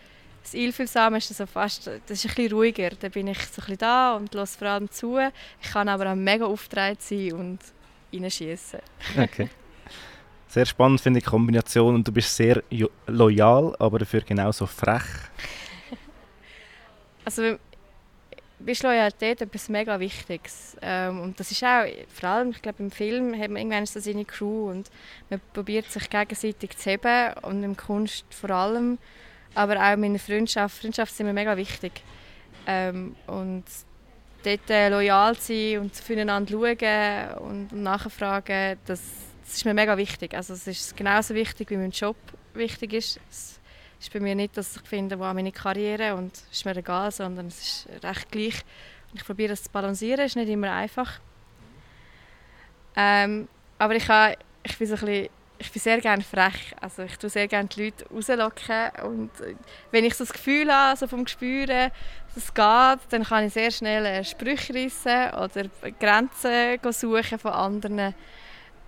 [0.44, 2.90] das Einfühlsame ist so fast, das ist ein bisschen ruhiger.
[2.90, 5.18] Da bin ich so ein bisschen da und höre vor allem zu.
[5.62, 7.58] Ich kann aber auch mega aufgetragen sein und
[8.12, 8.80] reinschießen.
[9.18, 9.48] Okay.
[10.54, 12.62] Sehr spannend finde ich die Kombination und du bist sehr
[13.08, 15.02] loyal, aber dafür genauso frech.
[17.24, 17.56] also
[18.64, 20.76] ist Loyalität etwas mega Wichtiges.
[20.80, 23.98] Ähm, und das ist auch, vor allem, ich glaube, im Film hat man irgendwann so
[23.98, 24.92] seine Crew und
[25.28, 28.98] man probiert sich gegenseitig zu heben und im Kunst vor allem,
[29.56, 30.80] aber auch in der Freundschaft.
[30.80, 32.00] Freundschaft sind mir mega wichtig.
[32.68, 33.64] Ähm, und
[34.44, 39.00] dort äh, loyal sein und füreinander schauen und nachfragen, das,
[39.44, 40.34] das ist mir mega wichtig.
[40.34, 42.16] Also es ist genauso wichtig, wie mein Job
[42.54, 43.20] wichtig ist.
[43.30, 43.60] Es
[44.00, 47.10] ist bei mir nicht, dass ich finde, wow, meine Karriere und es ist mir egal,
[47.10, 48.64] sondern es ist recht gleich.
[49.10, 51.20] Und ich probiere das zu balancieren, es ist nicht immer einfach.
[52.96, 55.28] Ähm, aber ich, habe, ich bin so bisschen
[55.58, 56.74] ich bin sehr gerne frech.
[56.80, 58.90] Also ich tue sehr gerne die Leute rauslocken.
[59.04, 59.30] Und
[59.90, 61.90] wenn ich so das Gefühl habe, so vom Gespüren,
[62.34, 65.70] dass es geht, dann kann ich sehr schnell Sprüche reissen oder
[66.00, 68.14] Grenzen suchen von anderen.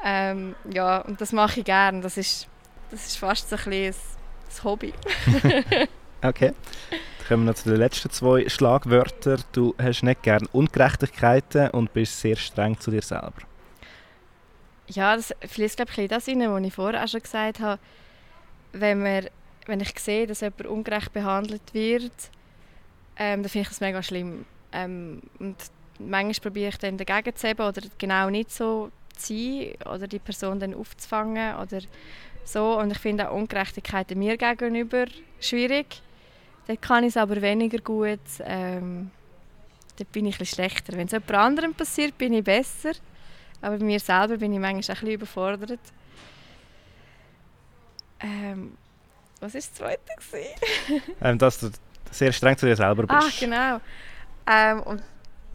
[0.04, 2.00] Ähm, ja, und das mache ich gerne.
[2.00, 2.48] Das ist,
[2.90, 4.92] das ist fast so ein, ein, ein Hobby.
[6.22, 6.52] okay.
[6.90, 9.42] Dann kommen wir noch zu den letzten zwei Schlagwörtern.
[9.52, 13.34] Du hast nicht gerne Ungerechtigkeiten und bist sehr streng zu dir selber.
[14.88, 17.80] Ja, das fließt glaube ich das rein, was ich vorher auch schon gesagt habe.
[18.72, 19.30] Wenn, wir,
[19.66, 22.30] wenn ich sehe, dass jemand ungerecht behandelt wird,
[23.16, 24.44] ähm, dann finde ich das mega schlimm.
[24.72, 25.56] Ähm, und
[25.98, 28.90] manchmal probiere ich dann dagegen zu heben oder genau nicht so
[29.20, 31.80] sein oder die Person dann aufzufangen oder
[32.44, 32.78] so.
[32.78, 35.06] Und ich finde auch Ungerechtigkeiten mir gegenüber
[35.40, 36.02] schwierig.
[36.66, 38.20] Dort kann ich es aber weniger gut.
[38.40, 39.10] Ähm,
[39.98, 40.94] dort bin ich ein schlechter.
[40.94, 42.92] Wenn es jemand anderem passiert, bin ich besser.
[43.62, 45.80] Aber bei mir selber bin ich manchmal auch ein bisschen überfordert.
[48.20, 48.76] Ähm,
[49.40, 50.00] was war das zweite?
[51.20, 51.70] ähm, dass du
[52.10, 53.12] sehr streng zu dir selber bist.
[53.12, 53.80] Ach, genau.
[54.46, 55.02] Ähm, und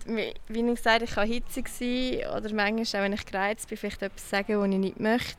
[0.05, 4.01] wie, ich gesagt ich kann hitzig sein oder manchmal, auch wenn ich gereizt bin, vielleicht
[4.01, 5.37] etwas sagen, was ich nicht möchte.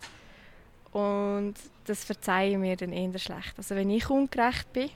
[0.93, 1.55] Und
[1.87, 3.55] das verzeihe ich mir dann eher schlecht.
[3.57, 4.91] Also wenn ich ungerecht bin,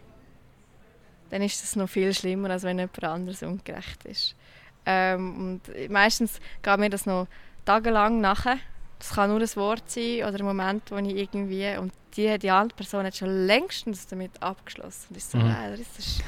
[1.31, 4.37] dann ist das noch viel schlimmer, als wenn jemand anderes ungerecht ist.
[4.85, 7.27] Ähm, und meistens geht mir das noch
[7.65, 8.59] tagelang nachher.
[8.99, 11.77] Das kann nur ein Wort sein oder ein Moment, wo ich irgendwie...
[11.77, 15.09] Und die, die andere Person hat schon längstens damit abgeschlossen.
[15.11, 15.49] Und ich so, mhm.
[15.49, 16.19] nein, das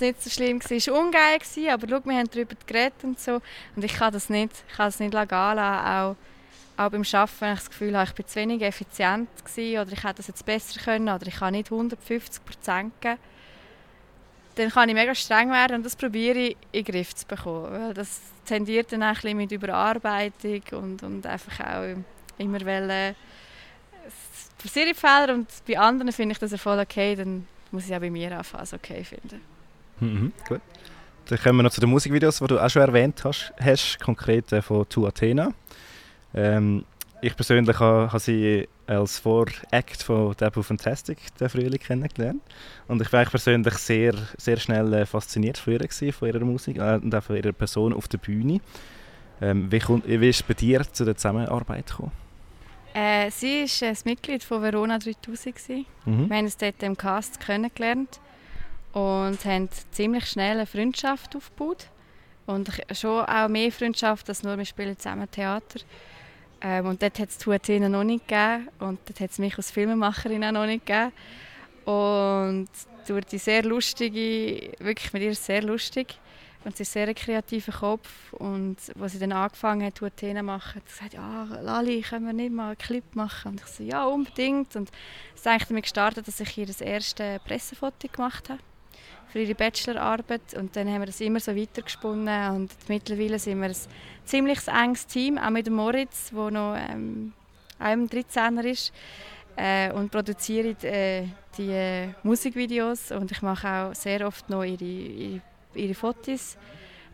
[0.00, 0.60] war nicht so schlimm.
[0.64, 1.38] Es war ungeil,
[1.70, 3.40] aber schau, wir haben darüber geredet und so.
[3.76, 5.32] Und ich kann das nicht, ich kann das nicht lassen.
[5.32, 6.16] Auch,
[6.76, 9.92] auch beim Arbeiten, wenn ich das Gefühl habe, ich bin zu wenig effizient gewesen, oder
[9.92, 13.18] ich hätte das jetzt besser können oder ich kann nicht 150 Prozent geben
[14.56, 17.94] dann kann ich mega streng werden und das probiere ich in den Griff zu bekommen.
[17.94, 21.96] Das tendiert dann auch ein mit Überarbeitung und, und einfach auch
[22.38, 23.14] immer wollen,
[24.06, 28.00] es passieren Fehler und bei anderen finde ich das voll okay, dann muss ich auch
[28.00, 29.40] bei mir anfangen, okay finden.
[30.00, 30.60] Mhm, gut.
[31.26, 34.52] Dann kommen wir noch zu den Musikvideos, die du auch schon erwähnt hast, hast konkret
[34.52, 35.52] äh, von Tu Athena.
[36.34, 36.84] Ähm,
[37.22, 42.42] ich persönlich habe, habe sie als Voract von Debut Fantastic den Frühling kennengelernt.
[42.88, 46.78] Und ich war persönlich sehr, sehr schnell äh, fasziniert von ihr, gewesen, von ihrer Musik
[46.78, 48.60] äh, und auch von ihrer Person auf der Bühne.
[49.40, 52.12] Ähm, wie, kommt, wie ist es bei dir zu der Zusammenarbeit gekommen?
[52.92, 55.86] Äh, sie war ein Mitglied von Verona 3000.
[56.04, 56.28] Mhm.
[56.28, 58.20] Wir haben uns dort im Cast kennengelernt
[58.92, 61.86] und haben ziemlich schnell eine Freundschaft aufgebaut.
[62.46, 65.78] Und schon auch mehr Freundschaft als nur wir spielen zusammen Theater.
[66.62, 69.70] Ähm, und dort hat es Tuatina noch nicht gegeben und dort hat es mich als
[69.70, 71.12] Filmemacherin auch noch nicht gegeben.
[71.84, 72.68] Und
[73.06, 76.18] durch die sehr lustige, wirklich mit ihr sehr lustig,
[76.62, 80.74] und sie ist sehr kreativer Kopf und als sie dann angefangen hat, Tuatina zu machen,
[80.74, 83.52] hat sie gesagt, ja, Lali, können wir nicht mal einen Clip machen?
[83.52, 84.76] Und ich so, ja, unbedingt.
[84.76, 84.90] Und
[85.34, 88.60] es ist eigentlich damit gestartet, dass ich ihr das erste Pressefoto gemacht habe
[89.32, 93.68] für ihre Bachelorarbeit und dann haben wir das immer so weitergesponnen und mittlerweile sind wir
[93.68, 93.76] ein
[94.24, 97.32] ziemlich enges Team, auch mit Moritz, der noch ähm,
[97.78, 98.92] auch im 13er ist
[99.56, 101.24] äh, und produziert äh,
[101.56, 105.40] die äh, Musikvideos und ich mache auch sehr oft noch ihre, ihre,
[105.74, 106.56] ihre Fotos.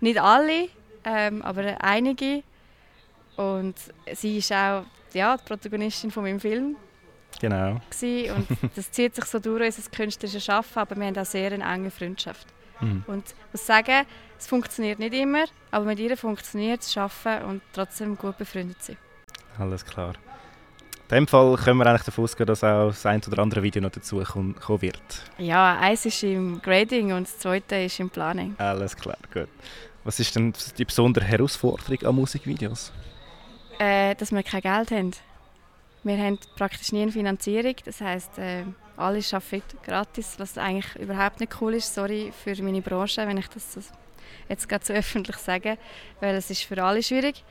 [0.00, 0.68] Nicht alle,
[1.04, 2.42] ähm, aber einige
[3.36, 3.74] und
[4.14, 6.76] sie ist auch ja, die Protagonistin von meinem Film
[7.40, 7.72] Genau.
[7.72, 11.64] Und das zieht sich so durch unser künstlerisches Arbeiten, aber wir haben auch sehr eine
[11.64, 12.46] enge Freundschaft.
[12.80, 13.04] Mhm.
[13.06, 14.06] Und ich muss sagen,
[14.38, 18.96] es funktioniert nicht immer, aber mit ihr funktioniert es, arbeiten und trotzdem gut befreundet sein.
[19.58, 20.14] Alles klar.
[21.08, 23.80] In dem Fall können wir eigentlich davon ausgehen, dass auch das ein oder andere Video
[23.80, 25.22] noch dazu kommen wird.
[25.38, 28.56] Ja, eins ist im Grading und das zweite ist im Planning.
[28.58, 29.48] Alles klar, gut.
[30.02, 32.92] Was ist denn die besondere Herausforderung an Musikvideos?
[33.78, 35.12] Äh, dass wir kein Geld haben.
[36.06, 38.62] Wir haben praktisch nie eine Finanzierung, das heisst, äh,
[38.96, 41.92] alle arbeiten gratis, was eigentlich überhaupt nicht cool ist.
[41.92, 43.92] Sorry für meine Branche, wenn ich das
[44.48, 45.78] jetzt gerade so öffentlich sage,
[46.20, 47.42] weil es ist für alle schwierig.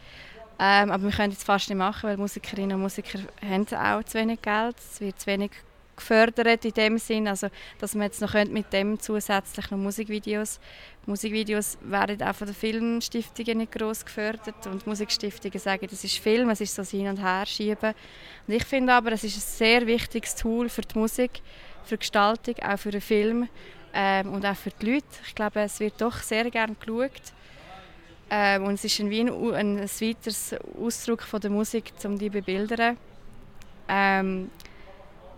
[0.58, 4.18] Ähm, aber wir können es fast nicht machen, weil Musikerinnen und Musiker haben auch zu
[4.20, 4.78] wenig Geld.
[4.78, 5.52] Es wird zu wenig
[5.96, 7.48] gefördert in dem Sinn, also
[7.80, 10.60] dass man jetzt noch mit dem zusätzlich noch Musikvideos.
[11.06, 16.50] Musikvideos werden auch von den Filmstiftungen nicht groß gefördert und Musikstiftungen sagen, das ist Film,
[16.50, 17.94] es ist so Hin und Her schieben.
[18.48, 21.42] Und ich finde aber, es ist ein sehr wichtiges Tool für die Musik,
[21.84, 23.48] für die Gestaltung, auch für den Film
[23.94, 25.06] ähm, und auch für die Leute.
[25.26, 27.34] Ich glaube, es wird doch sehr gerne geschaut.
[28.30, 32.32] Ähm, und es ist ein, ein, ein weiteres Ausdruck von der Musik, um die zu
[32.32, 32.98] bebildern.
[33.88, 34.50] Ähm,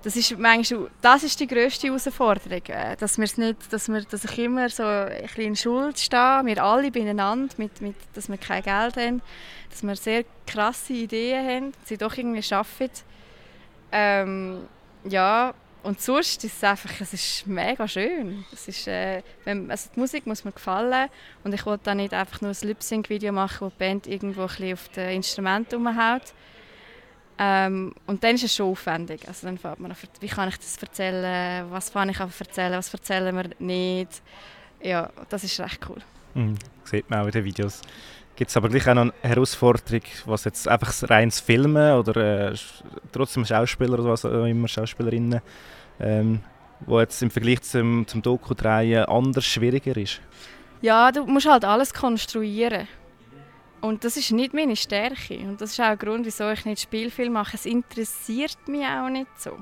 [0.08, 3.38] das ist manchmal, das ist die grösste Herausforderung, äh, dass, nicht,
[3.70, 7.96] dass, wir, dass ich immer so ein in Schuld stehe, wir alle beieinander, mit, mit,
[8.14, 9.22] dass wir kein Geld haben,
[9.70, 12.90] dass wir sehr krasse Ideen haben, sie doch irgendwie schaffen.
[13.92, 14.70] Ähm,
[15.04, 15.54] ja,
[15.84, 18.46] und sonst ist es einfach, es ist mega schön.
[18.54, 21.10] Es ist, äh, wenn, also die Musik muss mir gefallen
[21.44, 24.72] und ich wollte dann nicht einfach nur ein Lip-Sync-Video machen, wo die Band irgendwo ein
[24.72, 26.34] auf den Instrumenten rumhaut,
[27.40, 29.28] ähm, und dann ist es schon aufwendig.
[29.28, 33.36] Also dann fährt man wie kann ich das erzählen, was kann ich erzählen, was erzählen
[33.36, 34.22] wir nicht.
[34.82, 36.02] Ja, das ist recht cool.
[36.34, 37.82] Mhm, sieht man auch in den Videos.
[38.36, 42.56] Gibt es aber gleich auch noch eine Herausforderung, was jetzt einfach reines Filmen oder äh,
[43.12, 45.42] trotzdem Schauspieler oder was auch immer, Schauspielerinnen,
[46.00, 46.42] ähm,
[46.82, 50.22] wo jetzt im Vergleich zum, zum Doku-Drehen anders schwieriger ist?
[50.82, 52.88] Ja, du musst halt alles konstruieren.
[53.88, 55.38] Und das ist nicht meine Stärke.
[55.40, 57.56] Und das ist auch ein Grund, wieso ich nicht Spielfilm mache.
[57.56, 59.58] Es interessiert mich auch nicht so.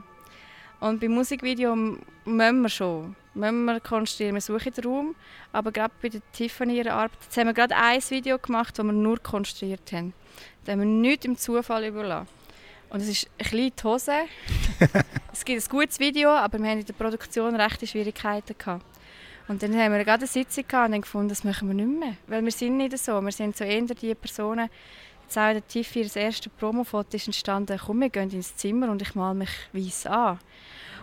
[0.80, 3.15] Und beim Musikvideo müssen wir schon.
[3.36, 5.15] Müssen wir konstruieren, wir suchen den Raum.
[5.51, 8.84] Aber gerade bei der Tiffany ihrer Arbeit, jetzt haben wir gerade ein Video gemacht, das
[8.84, 10.13] wir nur konstruiert haben.
[10.63, 12.28] Da haben wir nichts im Zufall überlassen.
[12.89, 14.13] Und es ist ein bisschen die Hose.
[15.34, 18.86] es gibt ein gutes Video, aber wir haben in der Produktion rechte Schwierigkeiten gehabt.
[19.48, 22.00] Und dann haben wir gerade eine Sitzung gehabt und haben gefunden, das machen wir nicht
[22.00, 22.16] mehr.
[22.28, 23.22] Weil wir sind nicht so.
[23.22, 24.70] Wir sind so eher die Personen,
[25.24, 29.02] jetzt auch der Tiffy, das erste Promofoto ist entstanden, komm, wir gehen ins Zimmer und
[29.02, 30.39] ich male mich weiss an.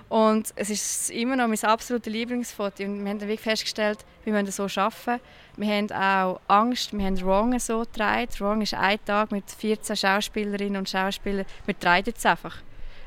[0.09, 2.83] Und es ist immer noch mein absolutes Lieblingsfoto.
[2.85, 5.23] Und wir haben dann wirklich festgestellt, wir müssen so arbeiten.
[5.57, 8.29] Wir haben auch Angst, wir haben Wrong so getragen.
[8.39, 11.47] Wrong ist ein Tag mit 14 Schauspielerinnen und Schauspielern.
[11.65, 12.59] Wir tragen es einfach.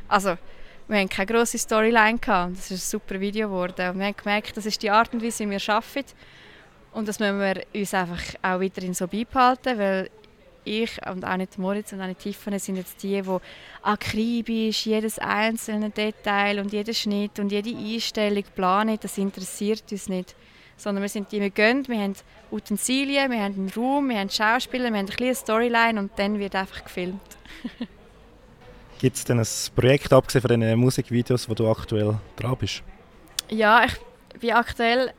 [0.08, 0.38] Also,
[0.88, 2.20] wir hatten keine grosse Storyline.
[2.20, 2.58] Gehabt.
[2.58, 3.76] Das ist ein super Video geworden.
[3.78, 6.14] Wir haben gemerkt, das ist die Art und Weise, wie wir arbeiten.
[6.92, 10.10] Und das müssen wir uns einfach auch weiterhin so beibehalten, weil
[10.64, 13.38] ich und auch nicht Moritz und auch nicht Tiffany sind jetzt die, die
[13.84, 18.98] akribisch jedes einzelne Detail und jeden Schnitt und jede Einstellung planen.
[19.02, 20.36] Das interessiert uns nicht.
[20.78, 22.16] Sondern wir sind die, wir gehen, wir haben
[22.52, 26.38] Utensilien, wir haben einen Raum, wir haben Schauspieler, wir haben eine kleine Storyline und dann
[26.38, 27.22] wird einfach gefilmt.
[29.00, 32.82] Gibt es denn ein Projekt, abgesehen von den Musikvideos, wo du aktuell dran bist?
[33.50, 35.14] Ja, ich bin aktuell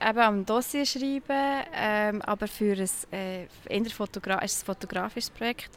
[0.00, 5.70] eben am Dossier schreiben, ähm, aber für ein, äh, Fotogra ist ein fotografisches Projekt,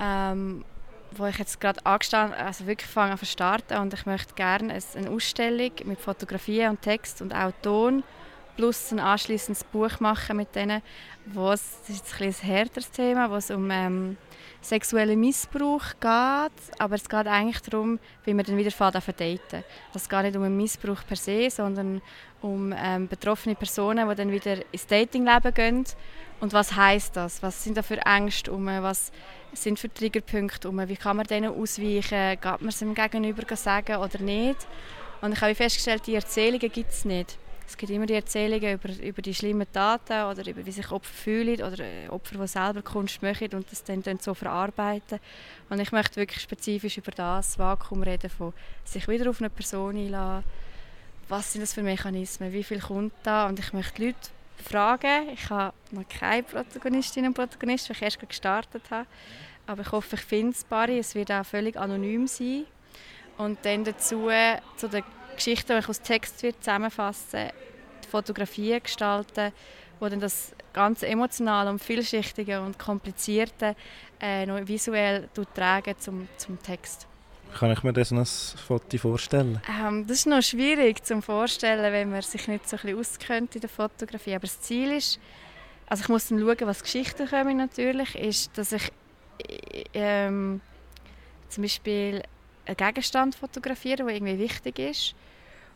[0.00, 0.64] ähm,
[1.12, 4.78] wo ich jetzt gerade angestanden, also wirklich fange an zu starten und ich möchte gerne
[4.94, 8.02] eine Ausstellung mit Fotografien und Text und auch Ton
[8.56, 10.82] plus ein anschließendes Buch machen mit denen,
[11.26, 14.16] wo es, das ist ein, ein härteres Thema, wo es um ähm,
[14.60, 20.22] sexuellen Missbrauch geht, aber es geht eigentlich darum, wie man dann wieder daten Es geht
[20.22, 22.02] nicht um einen Missbrauch per se, sondern
[22.42, 25.84] um ähm, betroffene Personen, die dann wieder ins Datingleben gehen.
[26.40, 27.42] Und was heißt das?
[27.42, 28.66] Was sind da für Ängste um?
[28.66, 29.12] Was
[29.52, 30.88] sind für Triggerpunkte um?
[30.88, 32.38] Wie kann man denen ausweichen?
[32.40, 34.66] Geht man es dem Gegenüber sagen oder nicht?
[35.20, 37.38] Und ich habe festgestellt, die Erzählungen gibt es nicht.
[37.70, 41.14] Es gibt immer die Erzählungen über, über die schlimmen Taten oder über wie sich Opfer
[41.14, 45.20] fühlen oder äh, Opfer, die selber Kunst machen und das dann, dann so verarbeiten.
[45.68, 48.52] Und ich möchte wirklich spezifisch über das Vakuum reden, von
[48.84, 50.44] sich wieder auf eine Person einlassen.
[51.28, 52.52] Was sind das für Mechanismen?
[52.52, 53.46] Wie viel kommt da?
[53.46, 54.18] Und ich möchte Leute
[54.56, 55.28] fragen.
[55.32, 59.06] Ich habe noch keine Protagonistinnen und Protagonisten, weil ich erst gestartet habe.
[59.68, 62.64] Aber ich hoffe, ich finde es ein Es wird auch völlig anonym sein.
[63.38, 64.28] Und dann dazu
[64.76, 65.04] zu den
[65.36, 67.50] Geschichten, die ich aus Text wird zusammenfassen
[68.10, 69.52] Fotografien gestalten,
[69.98, 73.74] wo dann das ganz emotionale und vielschichtige und komplizierte
[74.20, 77.06] äh, noch visuell tragen zum, zum Text.
[77.58, 79.60] Kann ich mir das als Foto vorstellen?
[79.68, 83.54] Ähm, das ist noch schwierig zu vorstellen, wenn man sich nicht so ein bisschen auskennt
[83.56, 84.34] in der Fotografie.
[84.34, 85.18] Aber das Ziel ist,
[85.88, 88.92] also ich muss dann schauen, was Geschichten kommen natürlich, ist, dass ich
[89.94, 90.60] ähm,
[91.48, 92.22] zum Beispiel
[92.66, 95.14] einen Gegenstand fotografieren, der irgendwie wichtig ist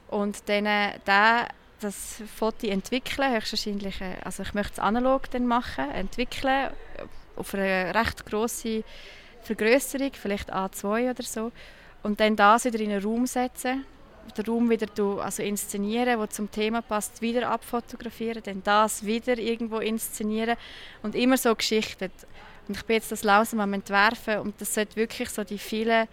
[0.09, 1.47] und dann äh, den,
[1.81, 6.71] das Foto entwickeln, höchstwahrscheinlich, äh, also ich möchte es analog dann machen, entwickeln
[7.37, 8.85] auf eine recht grosse
[9.43, 11.53] Vergrößerung, vielleicht A2 oder so
[12.03, 13.85] und dann das wieder in einen Raum setzen
[14.37, 14.87] den Raum wieder
[15.23, 20.57] also inszenieren, wo zum Thema passt, wieder abfotografieren, dann das wieder irgendwo inszenieren
[21.03, 22.13] und immer so geschichtet.
[22.67, 26.09] Und ich bin jetzt das langsam am entwerfen und das sollte wirklich so die vielen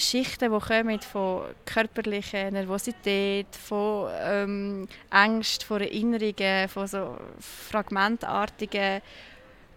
[0.00, 9.02] Schichten, die kommen von körperlicher Nervosität, von ähm, Ängsten, von Erinnerungen, von so fragmentartigen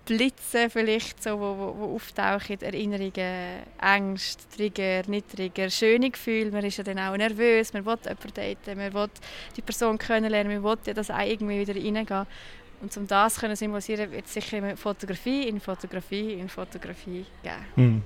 [0.06, 6.52] Blitze vielleicht, so, wo, wo, wo auftauchen, Erinnerungen, Ängste, Trigger, nicht Trigger, schöne Gefühle.
[6.52, 9.10] Man ist ja dann auch nervös, man will jemanden daten, man will
[9.56, 12.28] die Person kennenlernen, man will ja das auch irgendwie wieder reingehen.
[12.82, 17.66] Und um das zu symbolisieren, wird es sicher immer Fotografie in Fotografie in Fotografie geben.
[17.78, 18.04] Mhm.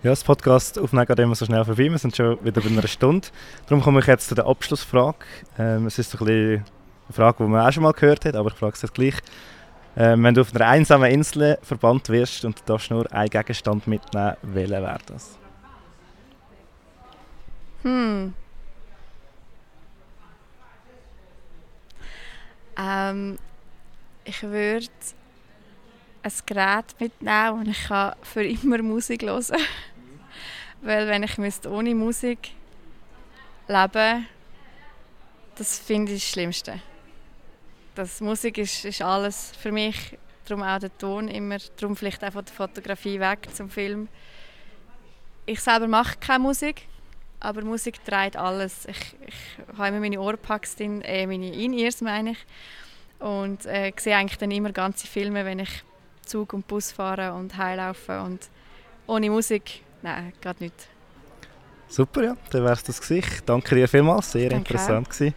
[0.00, 1.90] Ja, das Podcast aufnehmen geht immer so schnell vorbei.
[1.90, 3.26] Wir sind schon wieder bei einer Stunde.
[3.66, 5.16] Darum komme ich jetzt zu der Abschlussfrage.
[5.58, 6.62] Ähm, es ist ein eine
[7.10, 9.16] Frage, die man auch schon mal gehört hat, aber ich frage es jetzt gleich.
[9.96, 13.88] Ähm, wenn du auf einer einsamen Insel verbannt wirst und du darfst nur einen Gegenstand
[13.88, 15.36] mitnehmen, welcher wäre das?
[17.82, 18.34] Hm.
[22.80, 23.38] Ähm,
[24.24, 24.86] ich würde
[26.28, 29.56] ein Gerät mitnehmen und ich kann für immer Musik hören.
[30.82, 32.50] Weil wenn ich müsste ohne Musik
[33.66, 34.26] leben
[35.56, 36.80] das finde ich das Schlimmste
[37.98, 40.16] das Musik ist, ist alles für mich,
[40.46, 44.08] darum auch der Ton immer, darum vielleicht auch von der Fotografie weg zum Film.
[45.46, 46.86] Ich selber mache keine Musik,
[47.40, 48.86] aber Musik trägt alles.
[48.86, 52.38] Ich, ich habe immer meine Ohrpacks drin, äh, meine In-Ears meine ich,
[53.18, 55.82] und äh, sehe eigentlich dann immer ganze Filme, wenn ich
[56.28, 58.48] Zug und Bus fahre und heilaufe und
[59.06, 60.88] ohne Musik, nein, geht nicht.
[61.88, 63.42] Super, ja, dann wär's das Gesicht.
[63.46, 65.34] Danke dir vielmals, sehr Danke interessant gewesen.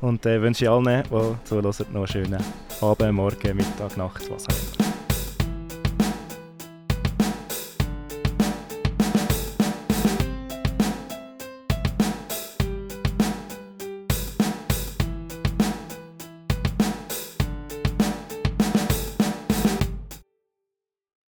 [0.00, 2.44] Und äh, wünsche allen, die zuhören, noch einen schönen
[2.80, 4.91] Abend, Morgen, Mittag, Nacht, was auch immer.